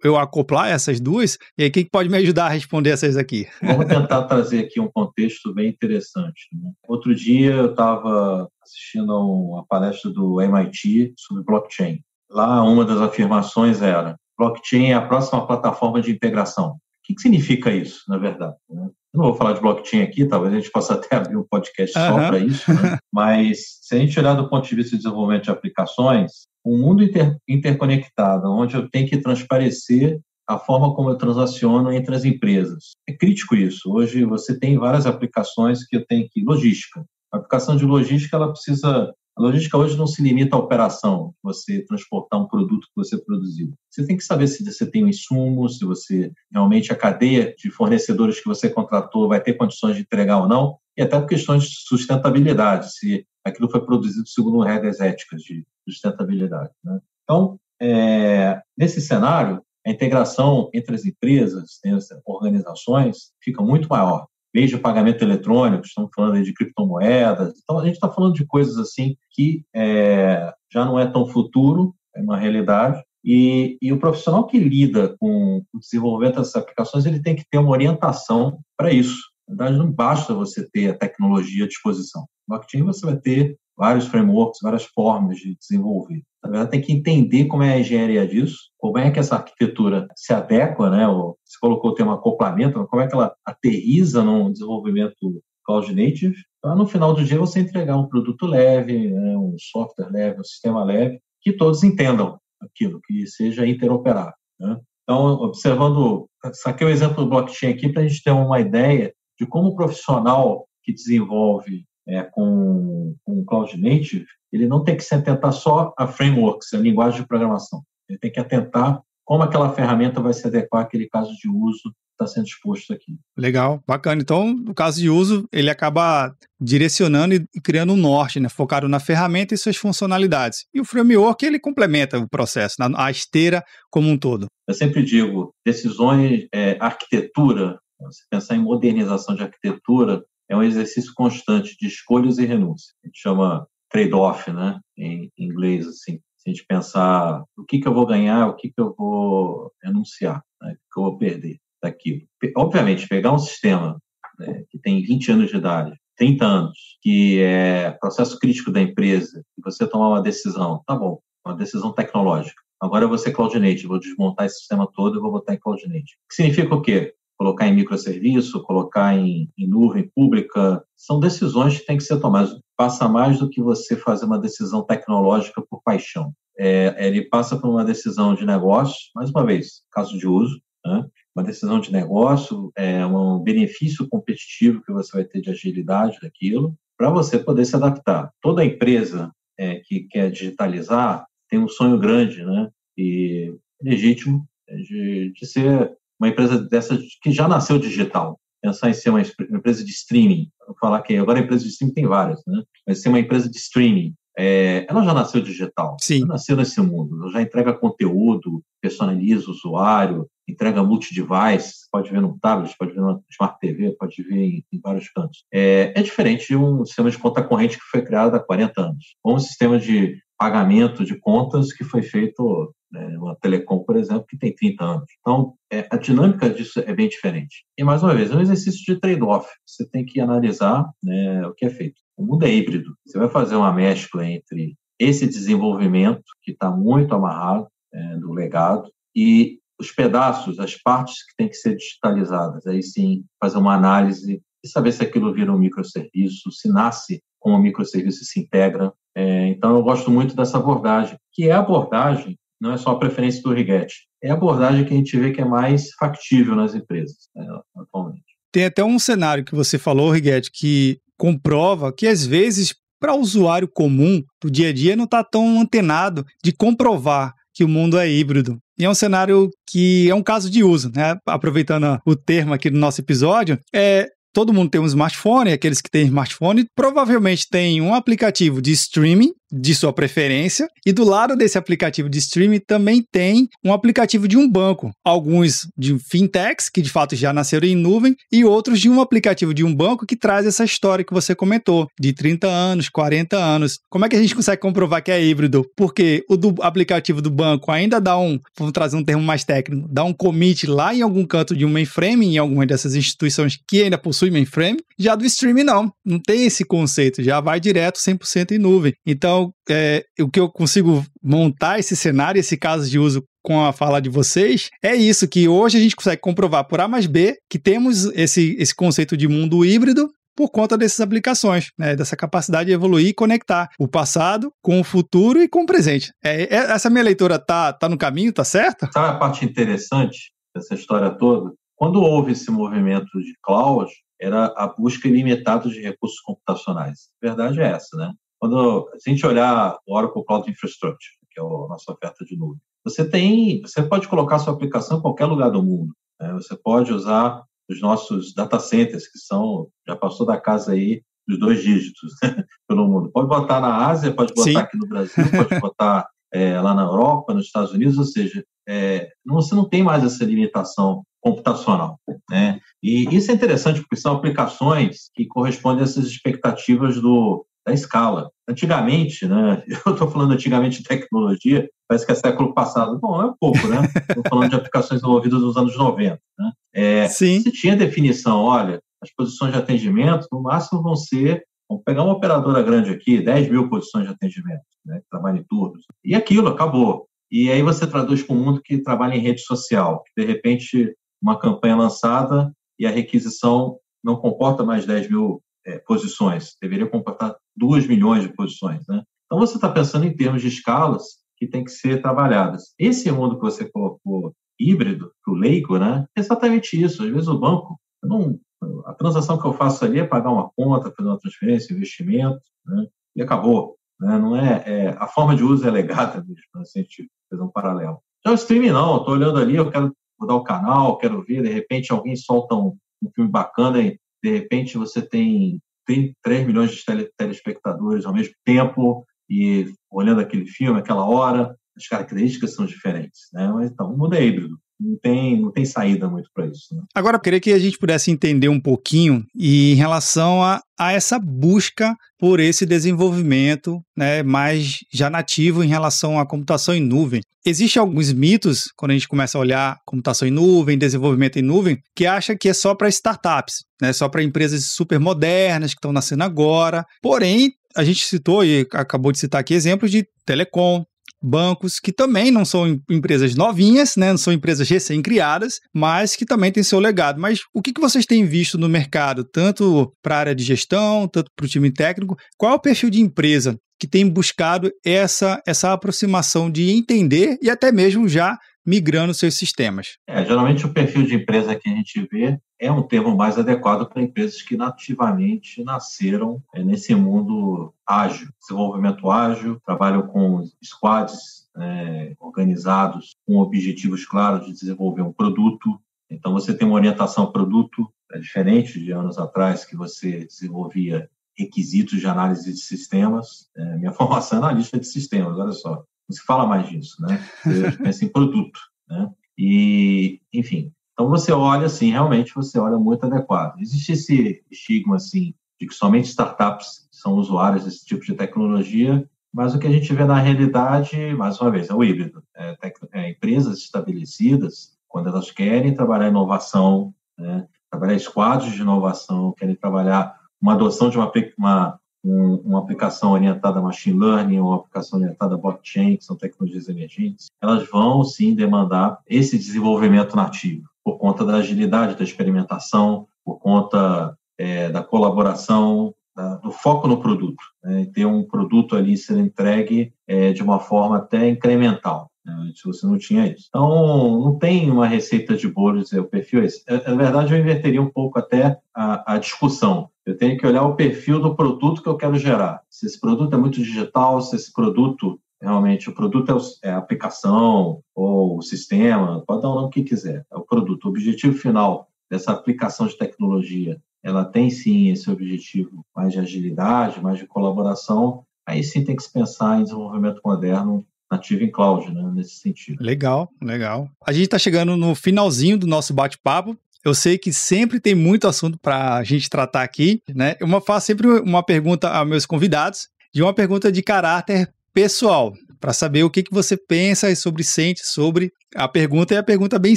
eu 0.02 0.16
acoplar 0.16 0.68
essas 0.68 1.00
duas? 1.00 1.38
E 1.58 1.64
aí, 1.64 1.70
quem 1.70 1.84
pode 1.84 2.08
me 2.08 2.16
ajudar 2.18 2.46
a 2.46 2.50
responder 2.50 2.90
essas 2.90 3.16
aqui? 3.16 3.46
Vamos 3.62 3.86
tentar 3.86 4.22
trazer 4.24 4.60
aqui 4.60 4.80
um 4.80 4.90
contexto 4.90 5.52
bem 5.54 5.68
interessante. 5.68 6.48
Né? 6.52 6.70
Outro 6.88 7.14
dia 7.14 7.52
eu 7.52 7.70
estava 7.70 8.48
assistindo 8.62 9.12
a 9.12 9.24
uma 9.24 9.66
palestra 9.66 10.10
do 10.10 10.40
MIT 10.40 11.14
sobre 11.16 11.44
blockchain. 11.44 12.00
Lá, 12.30 12.62
uma 12.62 12.84
das 12.84 13.00
afirmações 13.00 13.82
era: 13.82 14.16
blockchain 14.38 14.90
é 14.90 14.94
a 14.94 15.06
próxima 15.06 15.46
plataforma 15.46 16.00
de 16.00 16.12
integração. 16.12 16.72
O 16.72 16.78
que, 17.02 17.20
significa 17.20 17.72
isso, 17.72 18.04
na 18.08 18.18
verdade? 18.18 18.54
Né? 18.70 18.88
Eu 19.12 19.18
não 19.18 19.24
vou 19.26 19.34
falar 19.34 19.54
de 19.54 19.60
blockchain 19.60 20.02
aqui, 20.02 20.24
talvez 20.24 20.54
a 20.54 20.56
gente 20.56 20.70
possa 20.70 20.94
até 20.94 21.16
abrir 21.16 21.36
um 21.36 21.46
podcast 21.48 21.98
uhum. 21.98 22.06
só 22.06 22.14
para 22.14 22.38
isso, 22.38 22.72
né? 22.72 22.98
mas 23.12 23.78
se 23.82 23.96
a 23.96 23.98
gente 23.98 24.18
olhar 24.18 24.34
do 24.34 24.48
ponto 24.48 24.68
de 24.68 24.76
vista 24.76 24.92
de 24.92 25.02
desenvolvimento 25.02 25.44
de 25.44 25.50
aplicações, 25.50 26.46
um 26.64 26.78
mundo 26.78 27.02
inter, 27.02 27.36
interconectado, 27.48 28.50
onde 28.50 28.76
eu 28.76 28.88
tenho 28.88 29.08
que 29.08 29.18
transparecer 29.18 30.20
a 30.48 30.58
forma 30.58 30.94
como 30.94 31.10
eu 31.10 31.16
transaciono 31.16 31.92
entre 31.92 32.14
as 32.14 32.24
empresas. 32.24 32.90
É 33.08 33.12
crítico 33.12 33.54
isso. 33.54 33.92
Hoje 33.92 34.24
você 34.24 34.58
tem 34.58 34.76
várias 34.76 35.06
aplicações 35.06 35.86
que 35.86 35.96
eu 35.96 36.04
tenho 36.06 36.28
que 36.30 36.42
logística. 36.42 37.04
A 37.32 37.36
aplicação 37.36 37.76
de 37.76 37.84
logística 37.84 38.36
ela 38.36 38.50
precisa 38.50 39.14
a 39.36 39.42
logística 39.42 39.78
hoje 39.78 39.96
não 39.96 40.06
se 40.06 40.22
limita 40.22 40.54
à 40.54 40.58
operação, 40.58 41.32
você 41.42 41.82
transportar 41.86 42.38
um 42.38 42.46
produto 42.46 42.86
que 42.88 42.96
você 42.96 43.16
produziu. 43.16 43.72
Você 43.88 44.04
tem 44.04 44.16
que 44.16 44.24
saber 44.24 44.46
se 44.48 44.62
você 44.62 44.84
tem 44.84 45.04
um 45.04 45.08
insumo, 45.08 45.68
se 45.68 45.84
você 45.84 46.30
realmente 46.52 46.92
a 46.92 46.96
cadeia 46.96 47.54
de 47.56 47.70
fornecedores 47.70 48.40
que 48.40 48.46
você 48.46 48.68
contratou 48.68 49.28
vai 49.28 49.40
ter 49.40 49.54
condições 49.54 49.96
de 49.96 50.02
entregar 50.02 50.42
ou 50.42 50.48
não, 50.48 50.76
e 50.94 51.00
até 51.00 51.18
por 51.18 51.26
questões 51.26 51.64
de 51.64 51.76
sustentabilidade, 51.86 52.92
se 52.92 53.24
aquilo 53.42 53.70
foi 53.70 53.84
produzido 53.84 54.28
segundo 54.28 54.60
regras 54.60 55.00
éticas 55.00 55.40
de 55.40 55.64
sustentabilidade. 55.90 56.70
Né? 56.84 56.98
Então, 57.24 57.58
é, 57.80 58.60
nesse 58.76 59.00
cenário, 59.00 59.62
a 59.86 59.90
integração 59.90 60.68
entre 60.74 60.94
as 60.94 61.04
empresas, 61.04 61.78
as 61.84 62.08
organizações, 62.26 63.32
fica 63.42 63.62
muito 63.62 63.88
maior. 63.88 64.26
Meios 64.52 64.70
de 64.70 64.78
pagamento 64.78 65.22
eletrônico, 65.22 65.86
estamos 65.86 66.10
falando 66.14 66.42
de 66.42 66.52
criptomoedas. 66.52 67.54
Então, 67.62 67.78
a 67.78 67.84
gente 67.84 67.94
está 67.94 68.08
falando 68.08 68.34
de 68.34 68.44
coisas 68.44 68.76
assim 68.78 69.16
que 69.30 69.64
é, 69.74 70.52
já 70.72 70.84
não 70.84 70.98
é 70.98 71.06
tão 71.06 71.26
futuro, 71.26 71.94
é 72.14 72.20
uma 72.20 72.36
realidade. 72.36 73.02
E, 73.24 73.78
e, 73.80 73.92
o 73.92 73.98
profissional 73.98 74.46
que 74.46 74.58
lida 74.58 75.14
com 75.18 75.62
o 75.72 75.78
desenvolvimento 75.78 76.36
dessas 76.36 76.56
aplicações, 76.56 77.04
ele 77.04 77.22
tem 77.22 77.36
que 77.36 77.44
ter 77.50 77.58
uma 77.58 77.70
orientação 77.70 78.58
para 78.76 78.90
isso. 78.90 79.30
Na 79.46 79.54
verdade, 79.56 79.78
não 79.78 79.92
basta 79.92 80.34
você 80.34 80.68
ter 80.70 80.88
a 80.88 80.96
tecnologia 80.96 81.64
à 81.64 81.68
disposição. 81.68 82.22
No 82.22 82.56
blockchain 82.56 82.82
você 82.82 83.04
vai 83.04 83.16
ter 83.16 83.56
vários 83.80 84.06
frameworks, 84.06 84.60
várias 84.62 84.84
formas 84.84 85.38
de 85.38 85.56
desenvolver. 85.56 86.22
Na 86.44 86.50
verdade, 86.50 86.70
tem 86.72 86.82
que 86.82 86.92
entender 86.92 87.46
como 87.46 87.62
é 87.62 87.72
a 87.72 87.78
engenharia 87.80 88.26
disso, 88.26 88.56
como 88.76 88.98
é 88.98 89.10
que 89.10 89.18
essa 89.18 89.36
arquitetura 89.36 90.06
se 90.14 90.34
adequa, 90.34 90.90
né? 90.90 91.06
Você 91.06 91.58
colocou 91.58 91.90
o 91.90 91.94
termo 91.94 92.12
acoplamento, 92.12 92.86
como 92.86 93.02
é 93.02 93.08
que 93.08 93.14
ela 93.14 93.34
aterriza 93.42 94.22
num 94.22 94.52
desenvolvimento 94.52 95.42
cloud 95.64 95.94
native, 95.94 96.36
para 96.60 96.74
no 96.74 96.86
final 96.86 97.14
do 97.14 97.24
dia 97.24 97.38
você 97.38 97.60
entregar 97.60 97.96
um 97.96 98.06
produto 98.06 98.44
leve, 98.44 99.08
né? 99.08 99.36
um 99.38 99.56
software 99.58 100.10
leve, 100.10 100.40
um 100.40 100.44
sistema 100.44 100.84
leve, 100.84 101.18
que 101.40 101.52
todos 101.52 101.82
entendam 101.82 102.38
aquilo, 102.60 103.00
que 103.06 103.26
seja 103.26 103.66
interoperável. 103.66 104.34
Né? 104.58 104.78
Então, 105.04 105.24
observando, 105.42 106.28
saquei 106.52 106.86
o 106.86 106.90
exemplo 106.90 107.24
do 107.24 107.30
blockchain 107.30 107.70
aqui 107.70 107.88
para 107.88 108.02
a 108.02 108.06
gente 108.06 108.22
ter 108.22 108.30
uma 108.30 108.60
ideia 108.60 109.14
de 109.38 109.46
como 109.46 109.68
o 109.68 109.74
profissional 109.74 110.66
que 110.82 110.92
desenvolve 110.92 111.84
é, 112.08 112.22
com, 112.22 113.14
com 113.24 113.44
Cloud 113.44 113.80
Native, 113.80 114.26
ele 114.52 114.66
não 114.66 114.82
tem 114.82 114.96
que 114.96 115.04
se 115.04 115.14
atentar 115.14 115.52
só 115.52 115.92
a 115.96 116.06
frameworks, 116.06 116.72
a 116.72 116.78
linguagem 116.78 117.20
de 117.20 117.26
programação. 117.26 117.82
Ele 118.08 118.18
tem 118.18 118.32
que 118.32 118.40
atentar 118.40 119.00
como 119.30 119.44
aquela 119.44 119.72
ferramenta 119.72 120.20
vai 120.20 120.32
se 120.32 120.44
adequar 120.44 120.82
àquele 120.82 121.08
caso 121.08 121.30
de 121.36 121.48
uso 121.48 121.84
que 121.84 122.24
está 122.24 122.26
sendo 122.26 122.46
exposto 122.46 122.92
aqui. 122.92 123.16
Legal, 123.38 123.80
bacana. 123.86 124.20
Então, 124.20 124.52
no 124.52 124.74
caso 124.74 125.00
de 125.00 125.08
uso, 125.08 125.46
ele 125.52 125.70
acaba 125.70 126.34
direcionando 126.60 127.34
e 127.34 127.46
criando 127.62 127.92
um 127.92 127.96
norte, 127.96 128.40
né? 128.40 128.48
focado 128.48 128.88
na 128.88 128.98
ferramenta 128.98 129.54
e 129.54 129.56
suas 129.56 129.76
funcionalidades. 129.76 130.66
E 130.74 130.80
o 130.80 130.84
framework, 130.84 131.46
ele 131.46 131.60
complementa 131.60 132.18
o 132.18 132.28
processo, 132.28 132.74
a 132.96 133.08
esteira 133.08 133.62
como 133.88 134.08
um 134.08 134.18
todo. 134.18 134.46
Eu 134.66 134.74
sempre 134.74 135.04
digo, 135.04 135.54
decisões, 135.64 136.48
é, 136.52 136.76
arquitetura, 136.80 137.78
você 138.00 138.24
pensar 138.28 138.56
em 138.56 138.62
modernização 138.62 139.36
de 139.36 139.42
arquitetura, 139.42 140.24
é 140.50 140.56
um 140.56 140.62
exercício 140.62 141.12
constante 141.14 141.76
de 141.78 141.86
escolhas 141.86 142.38
e 142.38 142.44
renúncias. 142.44 142.92
A 143.04 143.06
gente 143.06 143.20
chama 143.20 143.66
trade-off, 143.88 144.50
né, 144.52 144.80
em 144.98 145.30
inglês, 145.38 145.86
assim. 145.86 146.20
Se 146.36 146.48
a 146.48 146.50
gente 146.50 146.66
pensar 146.66 147.44
o 147.56 147.64
que, 147.64 147.78
que 147.78 147.86
eu 147.86 147.94
vou 147.94 148.06
ganhar, 148.06 148.48
o 148.48 148.56
que, 148.56 148.68
que 148.70 148.80
eu 148.80 148.94
vou 148.96 149.70
renunciar, 149.82 150.42
né, 150.60 150.72
o 150.72 150.74
que 150.74 151.00
eu 151.00 151.02
vou 151.04 151.18
perder 151.18 151.58
daquilo. 151.82 152.22
Obviamente, 152.56 153.08
pegar 153.08 153.32
um 153.32 153.38
sistema 153.38 153.98
né, 154.38 154.64
que 154.70 154.78
tem 154.78 155.02
20 155.02 155.32
anos 155.32 155.50
de 155.50 155.56
idade, 155.56 155.96
30 156.16 156.44
anos, 156.44 156.78
que 157.00 157.40
é 157.40 157.92
processo 157.92 158.38
crítico 158.38 158.72
da 158.72 158.80
empresa, 158.80 159.42
e 159.56 159.62
você 159.62 159.86
tomar 159.86 160.08
uma 160.08 160.22
decisão, 160.22 160.82
tá 160.86 160.96
bom, 160.96 161.20
uma 161.46 161.54
decisão 161.54 161.92
tecnológica. 161.92 162.60
Agora 162.80 163.04
eu 163.04 163.08
vou 163.08 163.18
ser 163.18 163.32
Cloud 163.32 163.58
Native, 163.58 163.86
vou 163.86 164.00
desmontar 164.00 164.46
esse 164.46 164.58
sistema 164.58 164.90
todo 164.92 165.18
e 165.18 165.20
vou 165.20 165.30
botar 165.30 165.54
em 165.54 165.58
Cloud 165.58 165.82
Native. 165.82 166.02
O 166.02 166.28
que 166.28 166.34
significa 166.34 166.74
o 166.74 166.82
quê? 166.82 167.14
Colocar 167.40 167.66
em 167.66 167.74
microserviço, 167.74 168.62
colocar 168.64 169.16
em, 169.16 169.48
em 169.56 169.66
nuvem 169.66 170.06
pública, 170.14 170.84
são 170.94 171.18
decisões 171.18 171.78
que 171.78 171.86
têm 171.86 171.96
que 171.96 172.02
ser 172.04 172.20
tomadas. 172.20 172.60
passa 172.76 173.08
mais 173.08 173.38
do 173.38 173.48
que 173.48 173.62
você 173.62 173.96
fazer 173.96 174.26
uma 174.26 174.38
decisão 174.38 174.82
tecnológica 174.82 175.62
por 175.62 175.80
paixão. 175.82 176.34
É, 176.58 176.94
ele 177.08 177.22
passa 177.22 177.56
por 177.58 177.70
uma 177.70 177.82
decisão 177.82 178.34
de 178.34 178.44
negócio, 178.44 178.94
mais 179.14 179.30
uma 179.30 179.42
vez, 179.42 179.80
caso 179.90 180.18
de 180.18 180.26
uso, 180.26 180.60
né? 180.84 181.06
uma 181.34 181.42
decisão 181.42 181.80
de 181.80 181.90
negócio, 181.90 182.70
é 182.76 183.06
um 183.06 183.38
benefício 183.38 184.06
competitivo 184.06 184.82
que 184.82 184.92
você 184.92 185.10
vai 185.10 185.24
ter 185.24 185.40
de 185.40 185.48
agilidade 185.48 186.18
daquilo, 186.20 186.76
para 186.94 187.08
você 187.08 187.38
poder 187.38 187.64
se 187.64 187.74
adaptar. 187.74 188.30
Toda 188.42 188.62
empresa 188.66 189.32
é, 189.58 189.76
que 189.76 190.00
quer 190.00 190.30
digitalizar 190.30 191.24
tem 191.48 191.58
um 191.58 191.68
sonho 191.68 191.98
grande, 191.98 192.44
né? 192.44 192.68
E 192.98 193.54
legítimo 193.82 194.46
de, 194.68 195.32
de 195.32 195.46
ser 195.46 195.96
uma 196.20 196.28
empresa 196.28 196.58
dessa 196.58 196.98
que 197.22 197.32
já 197.32 197.48
nasceu 197.48 197.78
digital. 197.78 198.38
Pensar 198.62 198.90
em 198.90 198.94
ser 198.94 199.08
uma, 199.08 199.22
empresa 199.22 199.82
de 199.82 199.90
streaming. 199.90 200.48
Vou 200.66 200.76
falar 200.78 201.00
que 201.00 201.16
agora 201.16 201.40
a 201.40 201.42
empresa 201.42 201.64
de 201.64 201.70
streaming 201.70 201.94
tem 201.94 202.06
várias, 202.06 202.42
né? 202.46 202.62
Mas 202.86 203.00
ser 203.00 203.08
uma 203.08 203.18
empresa 203.18 203.48
de 203.48 203.56
streaming 203.56 204.14
é, 204.38 204.86
ela 204.88 205.04
já 205.04 205.12
nasceu 205.12 205.40
digital. 205.40 205.96
Sim. 206.00 206.18
Ela 206.18 206.28
nasceu 206.28 206.56
nesse 206.56 206.80
mundo. 206.80 207.22
Ela 207.22 207.32
já 207.32 207.42
entrega 207.42 207.74
conteúdo, 207.74 208.62
personaliza 208.80 209.48
o 209.48 209.50
usuário, 209.50 210.26
entrega 210.48 210.82
multi-device. 210.82 211.88
Pode 211.92 212.10
ver 212.10 212.22
no 212.22 212.38
tablet, 212.38 212.74
pode 212.78 212.92
ver 212.92 213.00
no 213.00 213.22
Smart 213.30 213.58
TV, 213.60 213.94
pode 213.98 214.22
ver 214.22 214.36
em, 214.36 214.64
em 214.72 214.80
vários 214.80 215.10
cantos. 215.10 215.44
É, 215.52 215.92
é, 215.94 216.02
diferente 216.02 216.48
de 216.48 216.56
um 216.56 216.84
sistema 216.86 217.10
de 217.10 217.18
conta 217.18 217.42
corrente 217.42 217.76
que 217.76 217.84
foi 217.84 218.02
criado 218.02 218.34
há 218.34 218.40
40 218.40 218.80
anos. 218.80 219.16
Ou 219.22 219.36
um 219.36 219.40
sistema 219.40 219.78
de 219.78 220.18
pagamento 220.38 221.04
de 221.04 221.18
contas 221.18 221.72
que 221.72 221.84
foi 221.84 222.02
feito 222.02 222.74
né, 222.90 223.16
uma 223.18 223.36
telecom, 223.36 223.80
por 223.84 223.96
exemplo, 223.96 224.26
que 224.28 224.38
tem 224.38 224.54
30 224.54 224.84
anos. 224.84 225.04
Então, 225.20 225.54
é, 225.72 225.86
a 225.90 225.96
dinâmica 225.96 226.50
disso 226.50 226.80
é 226.80 226.94
bem 226.94 227.08
diferente. 227.08 227.64
E, 227.78 227.84
mais 227.84 228.02
uma 228.02 228.14
vez, 228.14 228.30
é 228.30 228.36
um 228.36 228.40
exercício 228.40 228.84
de 228.84 229.00
trade-off. 229.00 229.48
Você 229.66 229.88
tem 229.88 230.04
que 230.04 230.20
analisar 230.20 230.88
né, 231.02 231.46
o 231.46 231.54
que 231.54 231.66
é 231.66 231.70
feito. 231.70 232.00
O 232.16 232.24
mundo 232.24 232.44
é 232.44 232.52
híbrido. 232.52 232.94
Você 233.06 233.18
vai 233.18 233.28
fazer 233.28 233.56
uma 233.56 233.72
mescla 233.72 234.26
entre 234.26 234.74
esse 234.98 235.26
desenvolvimento, 235.26 236.22
que 236.42 236.52
está 236.52 236.70
muito 236.70 237.14
amarrado 237.14 237.66
é, 237.92 238.16
do 238.18 238.32
legado, 238.32 238.90
e 239.16 239.58
os 239.80 239.90
pedaços, 239.90 240.60
as 240.60 240.76
partes 240.76 241.24
que 241.26 241.34
têm 241.36 241.48
que 241.48 241.54
ser 241.54 241.74
digitalizadas. 241.74 242.66
Aí 242.66 242.82
sim, 242.82 243.24
fazer 243.42 243.56
uma 243.56 243.74
análise 243.74 244.42
e 244.62 244.68
saber 244.68 244.92
se 244.92 245.02
aquilo 245.02 245.32
vira 245.32 245.50
um 245.50 245.58
microserviço, 245.58 246.52
se 246.52 246.68
nasce 246.68 247.22
como 247.38 247.56
um 247.56 247.62
microserviço 247.62 248.22
e 248.22 248.26
se 248.26 248.40
integra. 248.40 248.92
É, 249.16 249.48
então, 249.48 249.74
eu 249.74 249.82
gosto 249.82 250.10
muito 250.10 250.36
dessa 250.36 250.58
abordagem, 250.58 251.18
que 251.32 251.48
é 251.48 251.52
a 251.52 251.60
abordagem, 251.60 252.38
não 252.60 252.72
é 252.72 252.76
só 252.76 252.90
a 252.90 252.98
preferência 252.98 253.42
do 253.42 253.52
Rigetti, 253.52 253.94
é 254.22 254.30
a 254.30 254.34
abordagem 254.34 254.84
que 254.84 254.92
a 254.92 254.96
gente 254.96 255.16
vê 255.16 255.32
que 255.32 255.40
é 255.40 255.44
mais 255.44 255.92
factível 255.98 256.54
nas 256.54 256.74
empresas 256.74 257.28
né, 257.34 257.46
atualmente. 257.76 258.22
Tem 258.52 258.64
até 258.64 258.84
um 258.84 258.98
cenário 258.98 259.44
que 259.44 259.54
você 259.54 259.78
falou, 259.78 260.10
Rigetti, 260.10 260.50
que 260.52 260.98
comprova 261.16 261.92
que 261.92 262.06
às 262.06 262.26
vezes 262.26 262.74
para 263.00 263.14
o 263.14 263.20
usuário 263.20 263.66
comum 263.66 264.22
do 264.42 264.50
dia 264.50 264.68
a 264.68 264.72
dia 264.72 264.94
não 264.94 265.04
está 265.04 265.24
tão 265.24 265.60
antenado 265.60 266.24
de 266.44 266.52
comprovar 266.52 267.32
que 267.54 267.64
o 267.64 267.68
mundo 267.68 267.98
é 267.98 268.08
híbrido. 268.08 268.58
E 268.78 268.84
é 268.84 268.90
um 268.90 268.94
cenário 268.94 269.50
que 269.68 270.08
é 270.08 270.14
um 270.14 270.22
caso 270.22 270.50
de 270.50 270.62
uso, 270.62 270.90
né? 270.94 271.16
Aproveitando 271.26 271.98
o 272.06 272.14
termo 272.14 272.54
aqui 272.54 272.70
do 272.70 272.78
nosso 272.78 273.00
episódio, 273.00 273.58
é 273.74 274.08
todo 274.32 274.52
mundo 274.52 274.70
tem 274.70 274.80
um 274.80 274.86
smartphone, 274.86 275.52
aqueles 275.52 275.80
que 275.80 275.90
têm 275.90 276.06
smartphone 276.06 276.66
provavelmente 276.74 277.48
têm 277.50 277.80
um 277.80 277.94
aplicativo 277.94 278.62
de 278.62 278.72
streaming 278.72 279.32
de 279.50 279.74
sua 279.74 279.92
preferência. 279.92 280.68
E 280.84 280.92
do 280.92 281.04
lado 281.04 281.36
desse 281.36 281.58
aplicativo 281.58 282.08
de 282.08 282.18
streaming 282.18 282.60
também 282.60 283.04
tem 283.10 283.48
um 283.64 283.72
aplicativo 283.72 284.28
de 284.28 284.36
um 284.36 284.48
banco. 284.48 284.90
Alguns 285.04 285.66
de 285.76 285.98
fintechs, 285.98 286.68
que 286.68 286.82
de 286.82 286.90
fato 286.90 287.16
já 287.16 287.32
nasceram 287.32 287.66
em 287.66 287.76
nuvem, 287.76 288.14
e 288.32 288.44
outros 288.44 288.80
de 288.80 288.88
um 288.88 289.00
aplicativo 289.00 289.52
de 289.52 289.64
um 289.64 289.74
banco 289.74 290.06
que 290.06 290.16
traz 290.16 290.46
essa 290.46 290.64
história 290.64 291.04
que 291.04 291.12
você 291.12 291.34
comentou, 291.34 291.86
de 291.98 292.12
30 292.12 292.46
anos, 292.46 292.88
40 292.88 293.36
anos. 293.36 293.78
Como 293.88 294.04
é 294.04 294.08
que 294.08 294.16
a 294.16 294.20
gente 294.20 294.34
consegue 294.34 294.60
comprovar 294.60 295.02
que 295.02 295.10
é 295.10 295.22
híbrido? 295.22 295.66
Porque 295.76 296.24
o 296.28 296.36
do 296.36 296.54
aplicativo 296.60 297.20
do 297.20 297.30
banco 297.30 297.70
ainda 297.70 298.00
dá 298.00 298.18
um, 298.18 298.38
vamos 298.56 298.72
trazer 298.72 298.96
um 298.96 299.04
termo 299.04 299.22
mais 299.22 299.44
técnico, 299.44 299.88
dá 299.90 300.04
um 300.04 300.12
commit 300.12 300.66
lá 300.66 300.94
em 300.94 301.02
algum 301.02 301.24
canto 301.26 301.56
de 301.56 301.64
um 301.64 301.70
mainframe, 301.70 302.26
em 302.26 302.38
alguma 302.38 302.66
dessas 302.66 302.94
instituições 302.94 303.58
que 303.68 303.82
ainda 303.82 303.98
possui 303.98 304.30
mainframe. 304.30 304.78
Já 304.98 305.14
do 305.14 305.24
streaming 305.24 305.64
não, 305.64 305.90
não 306.04 306.18
tem 306.18 306.44
esse 306.44 306.64
conceito, 306.64 307.22
já 307.22 307.40
vai 307.40 307.58
direto 307.58 307.98
100% 307.98 308.52
em 308.52 308.58
nuvem. 308.58 308.92
Então, 309.06 309.39
então, 309.40 309.54
é, 309.68 310.04
o 310.20 310.28
que 310.28 310.40
eu 310.40 310.50
consigo 310.50 311.04
montar 311.22 311.78
esse 311.78 311.96
cenário, 311.96 312.38
esse 312.38 312.56
caso 312.56 312.88
de 312.88 312.98
uso 312.98 313.24
com 313.42 313.64
a 313.64 313.72
fala 313.72 314.00
de 314.00 314.10
vocês, 314.10 314.68
é 314.82 314.94
isso, 314.94 315.26
que 315.28 315.48
hoje 315.48 315.78
a 315.78 315.80
gente 315.80 315.96
consegue 315.96 316.20
comprovar 316.20 316.66
por 316.66 316.80
A 316.80 316.88
mais 316.88 317.06
B 317.06 317.38
que 317.48 317.58
temos 317.58 318.04
esse, 318.14 318.54
esse 318.58 318.74
conceito 318.74 319.16
de 319.16 319.26
mundo 319.26 319.64
híbrido 319.64 320.10
por 320.36 320.50
conta 320.50 320.76
dessas 320.76 321.00
aplicações, 321.00 321.70
né, 321.78 321.96
dessa 321.96 322.16
capacidade 322.16 322.68
de 322.68 322.72
evoluir 322.72 323.08
e 323.08 323.14
conectar 323.14 323.68
o 323.78 323.88
passado 323.88 324.52
com 324.62 324.80
o 324.80 324.84
futuro 324.84 325.42
e 325.42 325.48
com 325.48 325.62
o 325.62 325.66
presente. 325.66 326.12
É, 326.24 326.42
é, 326.42 326.72
essa 326.72 326.90
minha 326.90 327.04
leitura 327.04 327.38
tá, 327.38 327.72
tá 327.72 327.88
no 327.88 327.98
caminho, 327.98 328.32
tá 328.32 328.44
certa? 328.44 328.88
Sabe 328.92 329.16
a 329.16 329.18
parte 329.18 329.44
interessante 329.44 330.32
dessa 330.54 330.74
história 330.74 331.10
toda? 331.10 331.52
Quando 331.76 332.02
houve 332.02 332.32
esse 332.32 332.50
movimento 332.50 333.18
de 333.20 333.34
cloud, 333.42 333.90
era 334.20 334.52
a 334.56 334.66
busca 334.66 335.08
ilimitada 335.08 335.68
de 335.68 335.80
recursos 335.80 336.20
computacionais. 336.20 337.08
A 337.22 337.26
verdade 337.26 337.60
é 337.60 337.72
essa, 337.72 337.96
né? 337.96 338.12
Quando 338.40 338.90
a 338.92 339.10
gente 339.10 339.26
olhar 339.26 339.76
o 339.86 339.94
Oracle 339.94 340.24
Cloud 340.24 340.50
Infrastructure, 340.50 341.12
que 341.30 341.38
é 341.38 341.42
a 341.42 341.46
nossa 341.46 341.92
oferta 341.92 342.24
de 342.24 342.36
nuvem, 342.36 342.60
você 342.82 343.08
tem, 343.08 343.60
você 343.60 343.82
pode 343.82 344.08
colocar 344.08 344.38
sua 344.38 344.54
aplicação 344.54 344.98
em 344.98 345.02
qualquer 345.02 345.26
lugar 345.26 345.50
do 345.50 345.62
mundo. 345.62 345.94
Né? 346.18 346.32
Você 346.32 346.56
pode 346.56 346.92
usar 346.92 347.44
os 347.68 347.80
nossos 347.80 348.34
data 348.34 348.58
centers, 348.58 349.06
que 349.06 349.18
são, 349.18 349.68
já 349.86 349.94
passou 349.94 350.26
da 350.26 350.40
casa 350.40 350.72
aí 350.72 351.02
dos 351.28 351.38
dois 351.38 351.62
dígitos 351.62 352.12
né? 352.22 352.44
pelo 352.66 352.88
mundo. 352.88 353.10
Pode 353.12 353.28
botar 353.28 353.60
na 353.60 353.88
Ásia, 353.88 354.12
pode 354.12 354.32
botar 354.32 354.50
Sim. 354.50 354.56
aqui 354.56 354.76
no 354.78 354.88
Brasil, 354.88 355.24
pode 355.30 355.60
botar 355.60 356.08
é, 356.32 356.58
lá 356.62 356.74
na 356.74 356.82
Europa, 356.82 357.34
nos 357.34 357.46
Estados 357.46 357.72
Unidos, 357.72 357.98
ou 357.98 358.04
seja, 358.04 358.42
é, 358.66 359.10
você 359.26 359.54
não 359.54 359.68
tem 359.68 359.82
mais 359.82 360.02
essa 360.02 360.24
limitação 360.24 361.04
computacional. 361.20 362.00
Né? 362.30 362.58
E 362.82 363.14
isso 363.14 363.30
é 363.30 363.34
interessante 363.34 363.80
porque 363.80 363.96
são 363.96 364.16
aplicações 364.16 365.10
que 365.14 365.26
correspondem 365.26 365.82
a 365.82 365.84
essas 365.84 366.06
expectativas 366.06 367.00
do, 367.00 367.44
da 367.66 367.72
escala. 367.72 368.30
Antigamente, 368.48 369.26
né, 369.26 369.62
eu 369.86 369.92
estou 369.92 370.10
falando 370.10 370.32
antigamente 370.32 370.78
de 370.78 370.88
tecnologia, 370.88 371.68
parece 371.88 372.06
que 372.06 372.12
é 372.12 372.14
século 372.14 372.54
passado. 372.54 372.98
Bom, 372.98 373.22
é 373.22 373.32
pouco, 373.38 373.66
né? 373.66 373.88
Estou 374.08 374.22
falando 374.28 374.50
de 374.50 374.56
aplicações 374.56 375.00
desenvolvidas 375.00 375.40
nos 375.40 375.56
anos 375.56 375.76
90. 375.76 376.20
Né? 376.38 376.52
É, 376.74 377.08
Sim. 377.08 377.40
Você 377.40 377.50
tinha 377.50 377.76
definição, 377.76 378.42
olha, 378.42 378.80
as 379.02 379.12
posições 379.14 379.52
de 379.52 379.58
atendimento, 379.58 380.26
no 380.30 380.42
máximo 380.42 380.82
vão 380.82 380.94
ser, 380.94 381.44
vamos 381.68 381.84
pegar 381.84 382.04
uma 382.04 382.14
operadora 382.14 382.62
grande 382.62 382.90
aqui, 382.90 383.22
10 383.22 383.48
mil 383.48 383.68
posições 383.68 384.06
de 384.06 384.12
atendimento, 384.12 384.62
né, 384.84 385.00
que 385.00 385.08
trabalha 385.10 385.38
em 385.38 385.44
turnos. 385.44 385.84
E 386.04 386.14
aquilo, 386.14 386.48
acabou. 386.48 387.06
E 387.30 387.50
aí 387.50 387.62
você 387.62 387.86
traduz 387.86 388.22
para 388.22 388.34
um 388.34 388.44
mundo 388.44 388.60
que 388.62 388.78
trabalha 388.78 389.14
em 389.14 389.20
rede 389.20 389.40
social, 389.42 390.02
que 390.02 390.22
de 390.22 390.26
repente 390.26 390.94
uma 391.22 391.38
campanha 391.38 391.76
lançada 391.76 392.52
e 392.78 392.86
a 392.86 392.90
requisição 392.90 393.78
não 394.02 394.16
comporta 394.16 394.64
mais 394.64 394.86
10 394.86 395.10
mil 395.10 395.42
é, 395.66 395.78
posições, 395.78 396.54
deveria 396.60 396.86
comportar 396.86 397.36
2 397.60 397.86
milhões 397.86 398.22
de 398.22 398.32
posições. 398.34 398.86
Né? 398.88 399.02
Então, 399.26 399.38
você 399.38 399.54
está 399.54 399.68
pensando 399.68 400.06
em 400.06 400.16
termos 400.16 400.40
de 400.40 400.48
escalas 400.48 401.20
que 401.36 401.46
têm 401.46 401.62
que 401.62 401.70
ser 401.70 402.00
trabalhadas. 402.00 402.74
Esse 402.78 403.12
mundo 403.12 403.36
que 403.36 403.42
você 403.42 403.70
colocou 403.70 404.34
híbrido, 404.58 405.12
para 405.24 405.32
o 405.32 405.36
leigo, 405.36 405.78
né, 405.78 406.06
é 406.16 406.20
exatamente 406.20 406.80
isso. 406.80 407.02
Às 407.02 407.10
vezes 407.10 407.28
o 407.28 407.38
banco, 407.38 407.80
não, 408.02 408.38
a 408.84 408.92
transação 408.94 409.40
que 409.40 409.46
eu 409.46 409.54
faço 409.54 409.84
ali 409.84 410.00
é 410.00 410.06
pagar 410.06 410.30
uma 410.30 410.50
conta, 410.54 410.92
fazer 410.94 411.08
uma 411.08 411.18
transferência, 411.18 411.72
investimento, 411.72 412.40
né, 412.66 412.86
e 413.16 413.22
acabou. 413.22 413.76
Né? 413.98 414.18
Não 414.18 414.36
é, 414.36 414.62
é, 414.66 414.88
a 414.98 415.06
forma 415.06 415.34
de 415.34 415.42
uso 415.42 415.66
é 415.66 415.70
legada 415.70 416.18
mesmo, 416.26 416.44
né, 416.54 416.64
se 416.64 416.78
a 416.78 416.82
gente 416.82 417.10
fazer 417.30 417.42
um 417.42 417.50
paralelo. 417.50 417.98
Já 418.24 418.32
o 418.32 418.34
streaming 418.34 418.70
não, 418.70 418.98
estou 418.98 419.14
olhando 419.14 419.38
ali, 419.38 419.56
eu 419.56 419.70
quero 419.70 419.94
mudar 420.18 420.34
o 420.34 420.44
canal, 420.44 420.98
quero 420.98 421.22
ver, 421.22 421.42
de 421.42 421.48
repente 421.48 421.90
alguém 421.90 422.14
solta 422.14 422.54
um, 422.54 422.76
um 423.02 423.10
filme 423.14 423.30
bacana 423.30 423.80
e 423.80 423.98
de 424.22 424.30
repente 424.30 424.76
você 424.76 425.00
tem, 425.00 425.58
tem 425.90 426.14
3 426.22 426.46
milhões 426.46 426.70
de 426.70 426.84
tele, 426.84 427.10
telespectadores 427.16 428.06
ao 428.06 428.14
mesmo 428.14 428.32
tempo 428.44 429.04
e 429.28 429.72
olhando 429.90 430.20
aquele 430.20 430.46
filme, 430.46 430.78
aquela 430.78 431.04
hora, 431.04 431.56
as 431.76 431.88
características 431.88 432.54
são 432.54 432.64
diferentes, 432.64 433.22
né? 433.32 433.48
Mas 433.48 433.72
então, 433.72 433.92
o 433.92 433.98
mundo 433.98 434.14
é 434.14 434.24
híbrido. 434.24 434.56
Não 434.80 434.96
tem, 434.96 435.40
não 435.40 435.52
tem 435.52 435.64
saída 435.64 436.08
muito 436.08 436.30
para 436.34 436.46
isso. 436.46 436.74
Né? 436.74 436.82
Agora, 436.94 437.16
eu 437.16 437.20
queria 437.20 437.40
que 437.40 437.52
a 437.52 437.58
gente 437.58 437.78
pudesse 437.78 438.10
entender 438.10 438.48
um 438.48 438.60
pouquinho 438.60 439.24
e 439.36 439.72
em 439.72 439.74
relação 439.74 440.42
a, 440.42 440.60
a 440.78 440.92
essa 440.92 441.18
busca 441.18 441.94
por 442.18 442.40
esse 442.40 442.64
desenvolvimento 442.64 443.80
né, 443.96 444.22
mais 444.22 444.78
já 444.92 445.10
nativo 445.10 445.62
em 445.62 445.68
relação 445.68 446.18
à 446.18 446.26
computação 446.26 446.74
em 446.74 446.80
nuvem. 446.80 447.20
Existem 447.44 447.80
alguns 447.80 448.12
mitos, 448.12 448.64
quando 448.76 448.90
a 448.90 448.94
gente 448.94 449.08
começa 449.08 449.36
a 449.36 449.40
olhar 449.40 449.76
computação 449.86 450.26
em 450.26 450.30
nuvem, 450.30 450.78
desenvolvimento 450.78 451.38
em 451.38 451.42
nuvem, 451.42 451.78
que 451.94 452.06
acha 452.06 452.36
que 452.36 452.48
é 452.48 452.54
só 452.54 452.74
para 452.74 452.88
startups, 452.88 453.64
né, 453.80 453.92
só 453.92 454.08
para 454.08 454.22
empresas 454.22 454.66
super 454.72 454.98
modernas 454.98 455.72
que 455.72 455.78
estão 455.78 455.92
nascendo 455.92 456.24
agora. 456.24 456.84
Porém, 457.02 457.50
a 457.76 457.84
gente 457.84 458.04
citou 458.04 458.44
e 458.44 458.66
acabou 458.72 459.12
de 459.12 459.18
citar 459.18 459.40
aqui 459.40 459.54
exemplos 459.54 459.90
de 459.90 460.04
telecom, 460.26 460.84
bancos 461.22 461.78
que 461.78 461.92
também 461.92 462.30
não 462.30 462.44
são 462.44 462.80
empresas 462.90 463.34
novinhas, 463.34 463.96
né? 463.96 464.10
não 464.10 464.18
são 464.18 464.32
empresas 464.32 464.68
recém-criadas, 464.68 465.60
mas 465.74 466.16
que 466.16 466.24
também 466.24 466.50
têm 466.52 466.62
seu 466.62 466.78
legado. 466.78 467.20
Mas 467.20 467.40
o 467.54 467.60
que, 467.60 467.72
que 467.72 467.80
vocês 467.80 468.06
têm 468.06 468.24
visto 468.24 468.58
no 468.58 468.68
mercado, 468.68 469.24
tanto 469.24 469.92
para 470.02 470.16
a 470.16 470.18
área 470.18 470.34
de 470.34 470.44
gestão, 470.44 471.08
tanto 471.08 471.30
para 471.36 471.46
o 471.46 471.48
time 471.48 471.70
técnico? 471.72 472.16
Qual 472.36 472.52
é 472.52 472.56
o 472.56 472.60
perfil 472.60 472.90
de 472.90 473.00
empresa 473.00 473.56
que 473.80 473.88
tem 473.88 474.06
buscado 474.06 474.70
essa, 474.84 475.40
essa 475.46 475.72
aproximação 475.72 476.50
de 476.50 476.70
entender 476.70 477.38
e 477.40 477.48
até 477.48 477.72
mesmo 477.72 478.06
já 478.06 478.38
migrando 478.64 479.14
seus 479.14 479.34
sistemas? 479.34 479.98
É, 480.06 480.24
geralmente 480.24 480.66
o 480.66 480.72
perfil 480.72 481.04
de 481.04 481.14
empresa 481.14 481.54
que 481.54 481.68
a 481.68 481.72
gente 481.72 482.06
vê 482.10 482.38
é 482.58 482.70
um 482.70 482.82
termo 482.82 483.16
mais 483.16 483.38
adequado 483.38 483.88
para 483.88 484.02
empresas 484.02 484.42
que 484.42 484.56
nativamente 484.56 485.62
nasceram 485.64 486.42
é, 486.54 486.62
nesse 486.62 486.94
mundo 486.94 487.72
ágil, 487.86 488.28
desenvolvimento 488.40 489.10
ágil, 489.10 489.60
trabalham 489.64 490.06
com 490.06 490.44
squads 490.62 491.48
é, 491.56 492.14
organizados 492.20 493.16
com 493.26 493.38
objetivos 493.38 494.04
claros 494.06 494.46
de 494.46 494.52
desenvolver 494.52 495.02
um 495.02 495.12
produto. 495.12 495.80
Então 496.10 496.32
você 496.32 496.54
tem 496.54 496.66
uma 496.66 496.76
orientação 496.76 497.24
ao 497.24 497.32
produto 497.32 497.90
é 498.12 498.18
diferente 498.18 498.78
de 498.80 498.90
anos 498.92 499.18
atrás 499.18 499.64
que 499.64 499.76
você 499.76 500.24
desenvolvia 500.24 501.08
requisitos 501.36 502.00
de 502.00 502.06
análise 502.06 502.52
de 502.52 502.58
sistemas. 502.58 503.48
É, 503.56 503.76
minha 503.76 503.92
formação 503.94 504.38
é 504.38 504.42
analista 504.42 504.78
de 504.78 504.86
sistemas, 504.86 505.38
olha 505.38 505.52
só. 505.52 505.84
Não 506.10 506.16
se 506.16 506.22
fala 506.22 506.44
mais 506.44 506.68
disso, 506.68 507.00
né? 507.00 507.24
Você 507.44 507.70
pensa 507.78 508.04
em 508.04 508.08
produto, 508.08 508.58
né? 508.88 509.08
E, 509.38 510.20
enfim, 510.34 510.72
então 510.92 511.08
você 511.08 511.30
olha 511.30 511.66
assim, 511.66 511.92
realmente 511.92 512.34
você 512.34 512.58
olha 512.58 512.76
muito 512.76 513.06
adequado. 513.06 513.60
Existe 513.60 513.92
esse 513.92 514.44
estigma 514.50 514.96
assim 514.96 515.32
de 515.58 515.68
que 515.68 515.74
somente 515.74 516.08
startups 516.08 516.88
são 516.90 517.14
usuários 517.14 517.64
desse 517.64 517.86
tipo 517.86 518.04
de 518.04 518.14
tecnologia, 518.14 519.08
mas 519.32 519.54
o 519.54 519.60
que 519.60 519.68
a 519.68 519.70
gente 519.70 519.94
vê 519.94 520.04
na 520.04 520.18
realidade, 520.18 521.14
mais 521.14 521.40
uma 521.40 521.50
vez, 521.50 521.70
é 521.70 521.74
o 521.74 521.84
híbrido. 521.84 522.24
É, 522.34 522.56
é, 522.92 523.10
empresas 523.10 523.58
estabelecidas, 523.58 524.76
quando 524.88 525.08
elas 525.08 525.30
querem 525.30 525.72
trabalhar 525.74 526.08
inovação, 526.08 526.92
né, 527.16 527.46
trabalhar 527.70 527.94
esquadros 527.94 528.52
de 528.52 528.62
inovação, 528.62 529.32
querem 529.38 529.54
trabalhar 529.54 530.18
uma 530.42 530.54
adoção 530.54 530.90
de 530.90 530.98
uma, 530.98 531.12
uma, 531.38 531.79
um, 532.04 532.36
uma 532.36 532.58
aplicação 532.58 533.12
orientada 533.12 533.58
a 533.58 533.62
machine 533.62 533.98
learning, 533.98 534.40
uma 534.40 534.56
aplicação 534.56 534.98
orientada 534.98 535.34
a 535.34 535.38
blockchain, 535.38 535.96
que 535.96 536.04
são 536.04 536.16
tecnologias 536.16 536.68
emergentes, 536.68 537.26
elas 537.42 537.68
vão 537.68 538.02
sim 538.04 538.34
demandar 538.34 538.98
esse 539.06 539.36
desenvolvimento 539.36 540.16
nativo, 540.16 540.68
por 540.84 540.98
conta 540.98 541.24
da 541.24 541.36
agilidade 541.36 541.96
da 541.96 542.04
experimentação, 542.04 543.06
por 543.24 543.38
conta 543.38 544.16
é, 544.38 544.70
da 544.70 544.82
colaboração, 544.82 545.94
da, 546.16 546.36
do 546.36 546.50
foco 546.50 546.88
no 546.88 547.00
produto, 547.00 547.42
né? 547.62 547.86
ter 547.94 548.06
um 548.06 548.22
produto 548.22 548.74
ali 548.74 548.96
sendo 548.96 549.20
entregue 549.20 549.92
é, 550.06 550.32
de 550.32 550.42
uma 550.42 550.58
forma 550.58 550.96
até 550.96 551.28
incremental. 551.28 552.09
Né? 552.24 552.52
Se 552.54 552.64
você 552.64 552.86
não 552.86 552.98
tinha 552.98 553.26
isso. 553.26 553.46
Então, 553.48 554.20
não 554.20 554.38
tem 554.38 554.70
uma 554.70 554.86
receita 554.86 555.36
de 555.36 555.48
bolo 555.48 555.82
dizer 555.82 556.00
o 556.00 556.08
perfil 556.08 556.42
é 556.42 556.46
esse. 556.46 556.62
É, 556.66 556.90
na 556.90 556.96
verdade, 556.96 557.32
eu 557.32 557.38
inverteria 557.40 557.82
um 557.82 557.90
pouco 557.90 558.18
até 558.18 558.58
a, 558.74 559.14
a 559.14 559.18
discussão. 559.18 559.90
Eu 560.04 560.16
tenho 560.16 560.36
que 560.38 560.46
olhar 560.46 560.64
o 560.64 560.76
perfil 560.76 561.20
do 561.20 561.34
produto 561.34 561.82
que 561.82 561.88
eu 561.88 561.96
quero 561.96 562.16
gerar. 562.16 562.62
Se 562.68 562.86
esse 562.86 563.00
produto 563.00 563.34
é 563.34 563.38
muito 563.38 563.62
digital, 563.62 564.20
se 564.20 564.36
esse 564.36 564.52
produto 564.52 565.20
realmente 565.40 565.88
o 565.88 565.94
produto 565.94 566.30
é, 566.62 566.68
é, 566.68 566.72
a 566.72 566.78
aplicação 566.78 567.82
ou 567.94 568.38
o 568.38 568.42
sistema, 568.42 569.24
pode 569.26 569.42
dar 569.42 569.48
o 569.48 569.54
nome 569.54 569.70
que 569.70 569.82
quiser, 569.82 570.26
é 570.30 570.36
o 570.36 570.42
produto. 570.42 570.84
O 570.84 570.88
objetivo 570.88 571.36
final 571.36 571.88
dessa 572.10 572.32
aplicação 572.32 572.86
de 572.86 572.98
tecnologia, 572.98 573.80
ela 574.02 574.24
tem 574.24 574.50
sim 574.50 574.88
esse 574.90 575.10
objetivo 575.10 575.84
mais 575.94 576.12
de 576.12 576.18
agilidade, 576.18 577.02
mais 577.02 577.18
de 577.18 577.26
colaboração, 577.26 578.24
aí 578.46 578.62
sim 578.62 578.84
tem 578.84 578.96
que 578.96 579.02
se 579.02 579.12
pensar 579.12 579.60
em 579.60 579.64
desenvolvimento 579.64 580.20
moderno 580.24 580.84
nativo 581.10 581.42
em 581.42 581.50
cloud, 581.50 581.92
né, 581.92 582.10
nesse 582.14 582.36
sentido. 582.36 582.82
Legal, 582.82 583.28
legal. 583.42 583.88
A 584.06 584.12
gente 584.12 584.24
está 584.24 584.38
chegando 584.38 584.76
no 584.76 584.94
finalzinho 584.94 585.58
do 585.58 585.66
nosso 585.66 585.92
bate-papo. 585.92 586.56
Eu 586.84 586.94
sei 586.94 587.18
que 587.18 587.32
sempre 587.32 587.80
tem 587.80 587.94
muito 587.94 588.26
assunto 588.26 588.58
para 588.58 588.96
a 588.96 589.04
gente 589.04 589.28
tratar 589.28 589.62
aqui, 589.62 590.00
né? 590.14 590.36
Eu 590.40 590.48
faço 590.60 590.86
sempre 590.86 591.06
uma 591.06 591.42
pergunta 591.42 591.90
aos 591.90 592.08
meus 592.08 592.24
convidados, 592.24 592.88
de 593.12 593.22
uma 593.22 593.34
pergunta 593.34 593.70
de 593.70 593.82
caráter 593.82 594.48
pessoal, 594.72 595.34
para 595.60 595.74
saber 595.74 596.04
o 596.04 596.10
que, 596.10 596.22
que 596.22 596.32
você 596.32 596.56
pensa 596.56 597.10
e 597.10 597.16
sobre 597.16 597.44
sente 597.44 597.84
sobre 597.84 598.32
a 598.56 598.66
pergunta. 598.66 599.14
É 599.14 599.18
a 599.18 599.22
pergunta 599.22 599.58
bem 599.58 599.76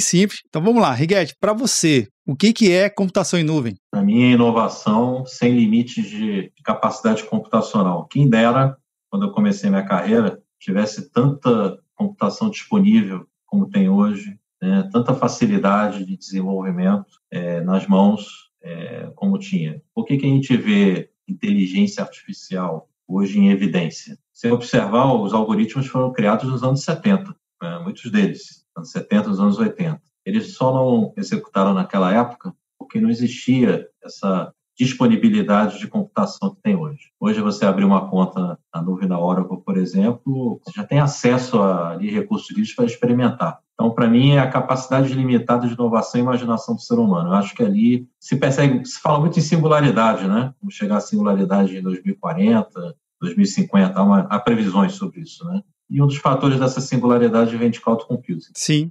simples. 0.00 0.40
Então 0.48 0.62
vamos 0.62 0.80
lá, 0.80 0.92
Riguete, 0.92 1.34
para 1.38 1.52
você, 1.52 2.08
o 2.26 2.34
que, 2.34 2.54
que 2.54 2.72
é 2.72 2.88
computação 2.88 3.38
em 3.38 3.44
nuvem? 3.44 3.74
Para 3.90 4.02
mim 4.02 4.22
é 4.22 4.30
inovação 4.30 5.26
sem 5.26 5.52
limites 5.52 6.08
de 6.08 6.50
capacidade 6.64 7.22
computacional. 7.24 8.06
Quem 8.06 8.30
dera, 8.30 8.78
quando 9.10 9.26
eu 9.26 9.32
comecei 9.32 9.68
minha 9.68 9.84
carreira, 9.84 10.40
tivesse 10.64 11.10
tanta 11.10 11.78
computação 11.94 12.50
disponível 12.50 13.26
como 13.44 13.68
tem 13.68 13.88
hoje, 13.88 14.38
né, 14.60 14.88
tanta 14.90 15.14
facilidade 15.14 16.04
de 16.04 16.16
desenvolvimento 16.16 17.20
é, 17.30 17.60
nas 17.60 17.86
mãos 17.86 18.50
é, 18.62 19.10
como 19.14 19.38
tinha. 19.38 19.82
Por 19.94 20.04
que, 20.04 20.16
que 20.16 20.26
a 20.26 20.28
gente 20.28 20.56
vê 20.56 21.10
inteligência 21.28 22.02
artificial 22.02 22.88
hoje 23.06 23.38
em 23.38 23.50
evidência? 23.50 24.18
Se 24.32 24.50
observar, 24.50 25.14
os 25.14 25.34
algoritmos 25.34 25.86
foram 25.86 26.12
criados 26.12 26.50
nos 26.50 26.64
anos 26.64 26.82
70, 26.82 27.36
né, 27.62 27.78
muitos 27.80 28.10
deles, 28.10 28.66
anos 28.76 28.90
70, 28.90 29.28
nos 29.28 29.40
anos 29.40 29.58
80. 29.58 30.02
Eles 30.24 30.54
só 30.54 30.72
não 30.72 31.12
executaram 31.16 31.74
naquela 31.74 32.12
época 32.12 32.54
porque 32.78 33.00
não 33.00 33.10
existia 33.10 33.86
essa 34.02 34.52
disponibilidade 34.76 35.78
de 35.78 35.86
computação 35.86 36.54
que 36.54 36.60
tem 36.62 36.76
hoje. 36.76 37.10
Hoje 37.20 37.40
você 37.40 37.64
abrir 37.64 37.84
uma 37.84 38.08
conta 38.08 38.58
na 38.74 38.82
nuvem 38.82 39.08
da 39.08 39.18
Oracle, 39.18 39.60
por 39.64 39.76
exemplo, 39.76 40.60
você 40.64 40.72
já 40.74 40.84
tem 40.84 40.98
acesso 40.98 41.60
a 41.60 41.90
ali, 41.90 42.10
recursos 42.10 42.50
livres 42.50 42.74
para 42.74 42.84
experimentar. 42.84 43.60
Então, 43.74 43.90
para 43.90 44.08
mim, 44.08 44.32
é 44.32 44.38
a 44.38 44.50
capacidade 44.50 45.12
limitada 45.12 45.66
de 45.66 45.74
inovação 45.74 46.20
e 46.20 46.22
imaginação 46.22 46.74
do 46.74 46.80
ser 46.80 46.94
humano. 46.94 47.30
Eu 47.30 47.34
acho 47.34 47.54
que 47.54 47.62
ali 47.62 48.08
se 48.20 48.36
persegue, 48.36 48.84
se 48.84 49.00
fala 49.00 49.20
muito 49.20 49.38
em 49.38 49.42
singularidade, 49.42 50.28
né? 50.28 50.54
Vamos 50.60 50.74
chegar 50.74 50.96
à 50.96 51.00
singularidade 51.00 51.76
em 51.76 51.82
2040, 51.82 52.94
2050, 53.20 53.98
há, 53.98 54.02
uma, 54.02 54.20
há 54.20 54.38
previsões 54.38 54.92
sobre 54.94 55.20
isso, 55.20 55.44
né? 55.44 55.62
E 55.90 56.02
um 56.02 56.06
dos 56.06 56.16
fatores 56.16 56.58
dessa 56.58 56.80
singularidade 56.80 57.56
vem 57.56 57.70
de 57.70 57.80
cloud 57.80 58.04
computing. 58.06 58.50
Sim, 58.54 58.90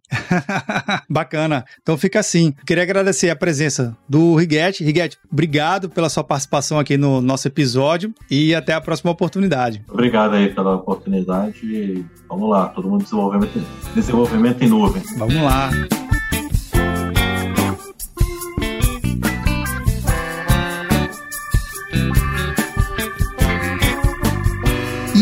bacana. 1.09 1.65
Então 1.81 1.97
fica 1.97 2.19
assim. 2.19 2.53
Queria 2.65 2.83
agradecer 2.83 3.29
a 3.29 3.35
presença 3.35 3.97
do 4.07 4.35
Riguete. 4.35 4.83
Riguete, 4.83 5.17
obrigado 5.31 5.89
pela 5.89 6.09
sua 6.09 6.23
participação 6.23 6.79
aqui 6.79 6.97
no 6.97 7.21
nosso 7.21 7.47
episódio 7.47 8.13
e 8.29 8.53
até 8.53 8.73
a 8.73 8.81
próxima 8.81 9.11
oportunidade. 9.11 9.83
Obrigado 9.89 10.35
aí 10.35 10.53
pela 10.53 10.75
oportunidade. 10.75 12.05
Vamos 12.29 12.49
lá, 12.49 12.67
todo 12.69 12.89
mundo 12.89 13.03
desenvolvimento, 13.03 13.61
desenvolvimento 13.95 14.63
em 14.63 14.67
nuvem. 14.67 15.03
Vamos 15.17 15.35
lá. 15.35 15.69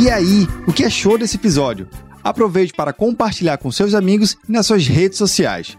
E 0.02 0.10
aí, 0.10 0.48
o 0.66 0.74
que 0.74 0.84
achou 0.84 1.16
desse 1.16 1.36
episódio? 1.36 1.88
Aproveite 2.24 2.74
para 2.74 2.92
compartilhar 2.92 3.60
com 3.60 3.72
seus 3.72 3.94
amigos 3.94 4.36
e 4.50 4.52
nas 4.52 4.66
suas 4.66 4.88
redes 4.88 5.16
sociais. 5.16 5.78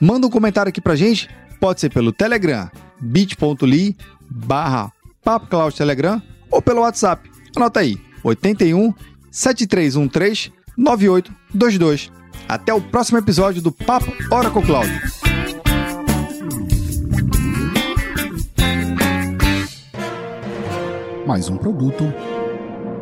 Manda 0.00 0.28
um 0.28 0.30
comentário 0.30 0.68
aqui 0.68 0.80
pra 0.80 0.94
gente, 0.94 1.28
pode 1.58 1.80
ser 1.80 1.90
pelo 1.90 2.12
Telegram, 2.12 2.70
bit.ly 3.00 3.96
barra 4.30 4.92
Telegram 5.76 6.22
ou 6.52 6.62
pelo 6.62 6.82
WhatsApp. 6.82 7.28
Anota 7.56 7.80
aí, 7.80 7.98
81 8.22 8.94
7313 9.32 10.52
9822. 10.76 12.12
Até 12.48 12.72
o 12.72 12.80
próximo 12.80 13.18
episódio 13.18 13.60
do 13.60 13.72
Papo 13.72 14.12
Oracle 14.30 14.62
Cloud. 14.62 15.00
Mais 21.26 21.48
um 21.48 21.56
produto 21.56 22.04